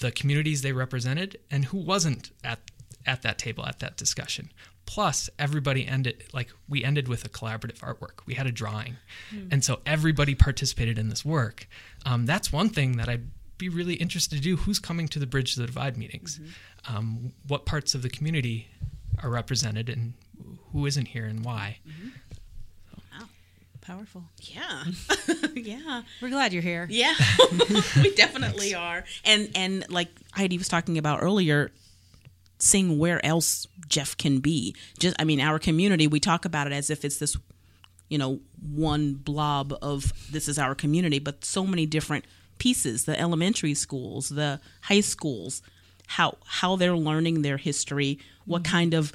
the 0.00 0.10
communities 0.10 0.62
they 0.62 0.72
represented, 0.72 1.38
and 1.50 1.66
who 1.66 1.78
wasn't 1.78 2.30
at 2.44 2.60
at 3.06 3.22
that 3.22 3.38
table 3.38 3.64
at 3.64 3.78
that 3.78 3.96
discussion. 3.96 4.52
Plus, 4.86 5.28
everybody 5.38 5.86
ended 5.86 6.24
like 6.32 6.50
we 6.68 6.82
ended 6.82 7.08
with 7.08 7.24
a 7.24 7.28
collaborative 7.28 7.78
artwork. 7.80 8.26
We 8.26 8.34
had 8.34 8.46
a 8.46 8.52
drawing, 8.52 8.96
mm. 9.32 9.52
and 9.52 9.64
so 9.64 9.80
everybody 9.86 10.34
participated 10.34 10.98
in 10.98 11.08
this 11.08 11.24
work. 11.24 11.68
Um, 12.04 12.26
that's 12.26 12.52
one 12.52 12.70
thing 12.70 12.96
that 12.96 13.08
I'd 13.08 13.28
be 13.58 13.68
really 13.68 13.94
interested 13.94 14.36
to 14.36 14.42
do. 14.42 14.56
Who's 14.56 14.78
coming 14.78 15.08
to 15.08 15.18
the 15.18 15.26
Bridge 15.26 15.54
to 15.54 15.60
the 15.60 15.66
Divide 15.66 15.96
meetings? 15.96 16.38
Mm-hmm. 16.38 16.96
Um, 16.96 17.32
what 17.46 17.66
parts 17.66 17.94
of 17.94 18.02
the 18.02 18.08
community 18.08 18.68
are 19.22 19.30
represented, 19.30 19.88
and 19.88 20.14
who 20.72 20.86
isn't 20.86 21.08
here, 21.08 21.26
and 21.26 21.44
why? 21.44 21.78
Mm-hmm 21.86 22.08
powerful. 23.88 24.24
Yeah. 24.42 24.84
yeah. 25.54 26.02
We're 26.20 26.28
glad 26.28 26.52
you're 26.52 26.62
here. 26.62 26.86
Yeah. 26.90 27.14
we 27.96 28.14
definitely 28.14 28.74
are. 28.74 29.04
And 29.24 29.50
and 29.54 29.88
like 29.88 30.10
Heidi 30.32 30.58
was 30.58 30.68
talking 30.68 30.98
about 30.98 31.22
earlier, 31.22 31.72
seeing 32.58 32.98
where 32.98 33.24
else 33.24 33.66
Jeff 33.88 34.16
can 34.16 34.40
be. 34.40 34.76
Just 34.98 35.16
I 35.18 35.24
mean, 35.24 35.40
our 35.40 35.58
community, 35.58 36.06
we 36.06 36.20
talk 36.20 36.44
about 36.44 36.66
it 36.66 36.72
as 36.74 36.90
if 36.90 37.04
it's 37.04 37.18
this, 37.18 37.36
you 38.10 38.18
know, 38.18 38.40
one 38.60 39.14
blob 39.14 39.74
of 39.80 40.12
this 40.30 40.48
is 40.48 40.58
our 40.58 40.74
community, 40.74 41.18
but 41.18 41.44
so 41.44 41.66
many 41.66 41.86
different 41.86 42.26
pieces, 42.58 43.06
the 43.06 43.18
elementary 43.18 43.74
schools, 43.74 44.28
the 44.28 44.60
high 44.82 45.00
schools, 45.00 45.62
how 46.08 46.36
how 46.44 46.76
they're 46.76 46.96
learning 46.96 47.40
their 47.40 47.56
history, 47.56 48.18
what 48.44 48.64
mm-hmm. 48.64 48.72
kind 48.72 48.94
of 48.94 49.12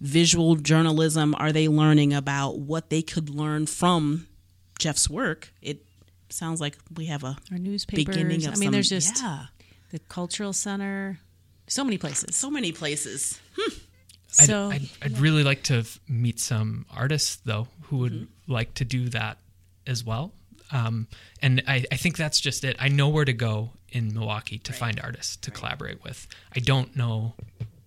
visual 0.00 0.56
journalism 0.56 1.34
are 1.38 1.52
they 1.52 1.68
learning 1.68 2.12
about 2.12 2.58
what 2.58 2.90
they 2.90 3.02
could 3.02 3.30
learn 3.30 3.66
from 3.66 4.26
Jeff's 4.78 5.08
work? 5.08 5.52
It 5.62 5.84
sounds 6.28 6.60
like 6.60 6.76
we 6.94 7.06
have 7.06 7.24
a 7.24 7.36
our 7.50 7.58
newspapers. 7.58 8.04
Beginning 8.04 8.44
of 8.46 8.54
I 8.54 8.56
mean, 8.56 8.66
some, 8.66 8.72
there's 8.72 8.88
just 8.88 9.22
yeah. 9.22 9.46
the 9.90 9.98
cultural 10.00 10.52
center, 10.52 11.18
so 11.66 11.84
many 11.84 11.98
places, 11.98 12.36
so 12.36 12.50
many 12.50 12.72
places. 12.72 13.40
Hmm. 13.56 13.72
So 14.28 14.68
I'd, 14.68 14.82
I'd, 14.82 14.88
I'd, 15.02 15.18
really 15.18 15.44
like 15.44 15.62
to 15.64 15.86
meet 16.08 16.40
some 16.40 16.84
artists 16.94 17.36
though 17.36 17.68
who 17.84 17.98
would 17.98 18.12
mm-hmm. 18.12 18.52
like 18.52 18.74
to 18.74 18.84
do 18.84 19.08
that 19.10 19.38
as 19.86 20.04
well. 20.04 20.32
Um, 20.72 21.06
and 21.40 21.62
I, 21.66 21.84
I, 21.92 21.96
think 21.96 22.16
that's 22.16 22.40
just 22.40 22.64
it. 22.64 22.76
I 22.80 22.88
know 22.88 23.08
where 23.08 23.24
to 23.24 23.32
go 23.32 23.70
in 23.88 24.12
Milwaukee 24.12 24.58
to 24.58 24.72
right. 24.72 24.78
find 24.78 25.00
artists 25.00 25.36
to 25.36 25.50
right. 25.50 25.58
collaborate 25.58 26.02
with. 26.02 26.26
I 26.54 26.58
don't 26.58 26.96
know 26.96 27.34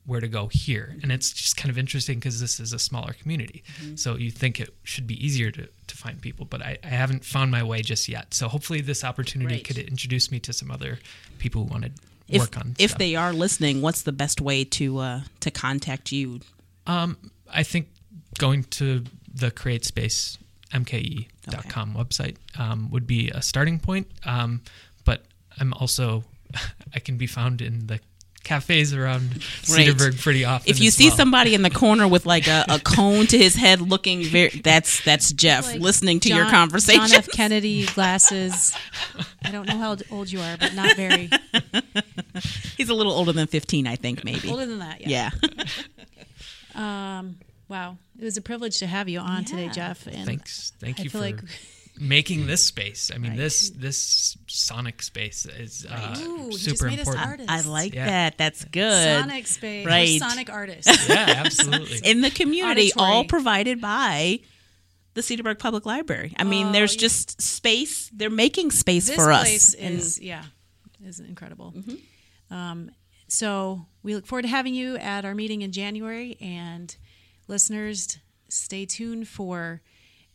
where 0.06 0.20
to 0.20 0.28
go 0.28 0.48
here. 0.48 0.96
And 1.04 1.12
it's 1.12 1.32
just 1.32 1.56
kind 1.56 1.70
of 1.70 1.78
interesting 1.78 2.20
because 2.20 2.40
this 2.40 2.60
is 2.60 2.74
a 2.74 2.80
smaller 2.80 3.14
community. 3.14 3.64
Mm-hmm. 3.82 3.96
So 3.96 4.16
you 4.16 4.32
think 4.32 4.60
it 4.60 4.74
should 4.84 5.06
be 5.06 5.24
easier 5.24 5.52
to, 5.52 5.68
to 5.88 5.98
find 5.98 6.22
people, 6.22 6.46
but 6.46 6.62
I, 6.62 6.78
I 6.84 6.88
haven't 6.88 7.24
found 7.24 7.52
my 7.52 7.64
way 7.64 7.82
just 7.82 8.10
yet. 8.10 8.34
So 8.34 8.48
hopefully 8.48 8.82
this 8.82 9.04
opportunity 9.04 9.56
right. 9.56 9.64
could 9.64 9.78
introduce 9.78 10.32
me 10.32 10.40
to 10.42 10.54
some 10.54 10.72
other 10.72 11.00
people 11.38 11.64
who 11.64 11.70
want 11.70 11.86
to 11.86 11.92
if, 12.28 12.42
work 12.42 12.58
on 12.58 12.76
If 12.80 12.92
stuff. 12.92 13.00
they 13.00 13.16
are 13.16 13.34
listening, 13.34 13.82
what's 13.82 14.04
the 14.04 14.12
best 14.12 14.42
way 14.42 14.64
to 14.64 15.00
uh, 15.00 15.22
to 15.42 15.52
contact 15.52 16.12
you? 16.12 16.42
Um, 16.86 17.18
I 17.52 17.64
think 17.64 17.90
going 18.38 18.64
to 18.66 19.04
the 19.34 19.52
Create 19.52 19.86
Space 19.86 20.38
mke.com 20.74 21.96
okay. 21.96 22.04
website 22.04 22.36
um, 22.60 22.90
would 22.92 23.08
be 23.08 23.30
a 23.30 23.42
starting 23.42 23.80
point. 23.80 24.08
Um, 24.26 24.62
but 25.06 25.24
I'm 25.60 25.74
also 25.74 26.24
I 26.94 27.00
can 27.00 27.18
be 27.18 27.28
found 27.28 27.62
in 27.62 27.88
the 27.88 28.00
cafes 28.44 28.94
around 28.94 29.30
right. 29.30 29.42
Cedarburg 29.88 30.22
pretty 30.22 30.46
often. 30.46 30.70
If 30.70 30.80
you 30.80 30.92
see 30.92 31.10
well. 31.10 31.18
somebody 31.18 31.56
in 31.56 31.62
the 31.62 31.70
corner 31.70 32.08
with 32.08 32.26
like 32.26 32.48
a, 32.48 32.66
a 32.70 32.80
cone 32.80 33.28
to 33.28 33.38
his 33.38 33.56
head, 33.56 33.82
looking 33.82 34.24
very 34.24 34.50
that's 34.50 35.04
that's 35.04 35.32
Jeff 35.32 35.66
like 35.66 35.82
listening 35.82 36.20
to 36.22 36.30
John, 36.30 36.38
your 36.38 36.50
conversation. 36.50 37.08
John 37.08 37.18
F. 37.18 37.30
Kennedy 37.32 37.86
glasses. 37.86 38.76
I 39.44 39.52
don't 39.52 39.68
know 39.68 39.78
how 39.78 39.98
old 40.12 40.32
you 40.32 40.42
are, 40.42 40.58
but 40.58 40.74
not 40.74 40.96
very. 40.96 41.30
He's 42.78 42.90
a 42.90 42.94
little 42.94 43.14
older 43.14 43.32
than 43.32 43.48
fifteen, 43.48 43.88
I 43.88 43.96
think, 43.96 44.24
maybe. 44.24 44.50
Older 44.50 44.66
than 44.66 44.80
that, 44.80 45.06
yeah. 45.06 45.32
yeah. 45.44 45.64
um. 47.20 47.38
Wow, 47.68 47.98
it 48.18 48.24
was 48.24 48.36
a 48.36 48.42
privilege 48.42 48.80
to 48.80 48.88
have 48.88 49.08
you 49.08 49.20
on 49.20 49.42
yeah. 49.42 49.48
today, 49.48 49.70
Jeff. 49.70 50.08
And 50.08 50.26
Thanks. 50.26 50.74
Thank 50.80 50.98
you. 50.98 51.02
I 51.02 51.04
you 51.04 51.10
for. 51.12 51.20
Like 51.20 51.40
making 52.00 52.48
this 52.48 52.66
space. 52.66 53.12
I 53.14 53.18
mean, 53.18 53.32
right. 53.32 53.38
this 53.38 53.70
this 53.72 54.38
sonic 54.48 55.02
space 55.02 55.46
is 55.46 55.86
uh, 55.90 56.16
Ooh, 56.20 56.52
super 56.54 56.88
important. 56.88 57.50
I 57.52 57.62
like 57.62 57.94
yeah. 57.94 58.06
that. 58.06 58.38
That's 58.38 58.64
good. 58.66 59.22
Sonic 59.22 59.48
space, 59.48 59.86
right? 59.86 60.08
We're 60.08 60.20
sonic 60.20 60.50
artists. 60.50 61.10
yeah, 61.10 61.42
absolutely. 61.46 62.00
In 62.04 62.22
the 62.22 62.32
community, 62.32 62.92
Auditory. 62.94 63.12
all 63.12 63.24
provided 63.26 63.82
by 63.82 64.40
the 65.14 65.22
Cedarburg 65.22 65.60
Public 65.60 65.86
Library. 65.86 66.34
I 66.38 66.44
mean, 66.46 66.68
oh, 66.68 66.72
there's 66.72 66.96
yeah. 66.96 67.02
just 67.02 67.42
space. 67.42 68.10
They're 68.10 68.30
making 68.30 68.72
space 68.72 69.08
this 69.08 69.16
for 69.16 69.32
us. 69.32 69.44
This 69.44 69.76
place 69.76 69.92
Is 69.92 70.18
and, 70.18 70.26
yeah, 70.26 70.44
is 71.06 71.20
incredible. 71.20 71.74
Mm-hmm. 71.76 72.54
Um, 72.54 72.92
so 73.28 73.86
we 74.02 74.16
look 74.16 74.26
forward 74.26 74.44
to 74.44 74.48
having 74.48 74.74
you 74.74 74.98
at 74.98 75.26
our 75.26 75.36
meeting 75.36 75.62
in 75.62 75.72
January, 75.72 76.38
and 76.40 76.96
listeners, 77.48 78.18
stay 78.48 78.86
tuned 78.86 79.28
for 79.28 79.82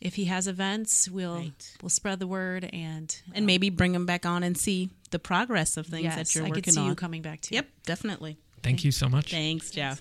if 0.01 0.15
he 0.15 0.25
has 0.25 0.47
events, 0.47 1.09
we'll 1.09 1.35
right. 1.35 1.77
we'll 1.81 1.89
spread 1.89 2.19
the 2.19 2.27
word 2.27 2.69
and 2.71 3.15
and 3.33 3.43
um, 3.43 3.45
maybe 3.45 3.69
bring 3.69 3.95
him 3.95 4.05
back 4.05 4.25
on 4.25 4.43
and 4.43 4.57
see 4.57 4.89
the 5.11 5.19
progress 5.19 5.77
of 5.77 5.87
things 5.87 6.03
yes, 6.03 6.15
that 6.15 6.35
you're 6.35 6.43
working 6.43 6.53
on. 6.53 6.57
I 6.57 6.61
could 6.61 6.73
see 6.73 6.81
on. 6.81 6.87
you 6.87 6.95
coming 6.95 7.21
back 7.21 7.41
too. 7.41 7.55
Yep, 7.55 7.67
definitely. 7.85 8.37
Thank, 8.53 8.63
Thank 8.63 8.85
you 8.85 8.91
so 8.91 9.09
much. 9.09 9.31
Thanks, 9.31 9.71
Jeff. 9.71 9.99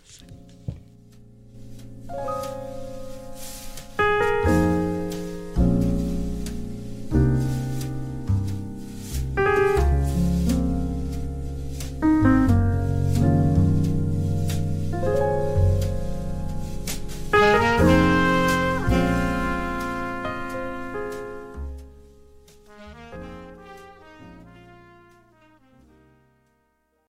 Thanks. 2.08 2.90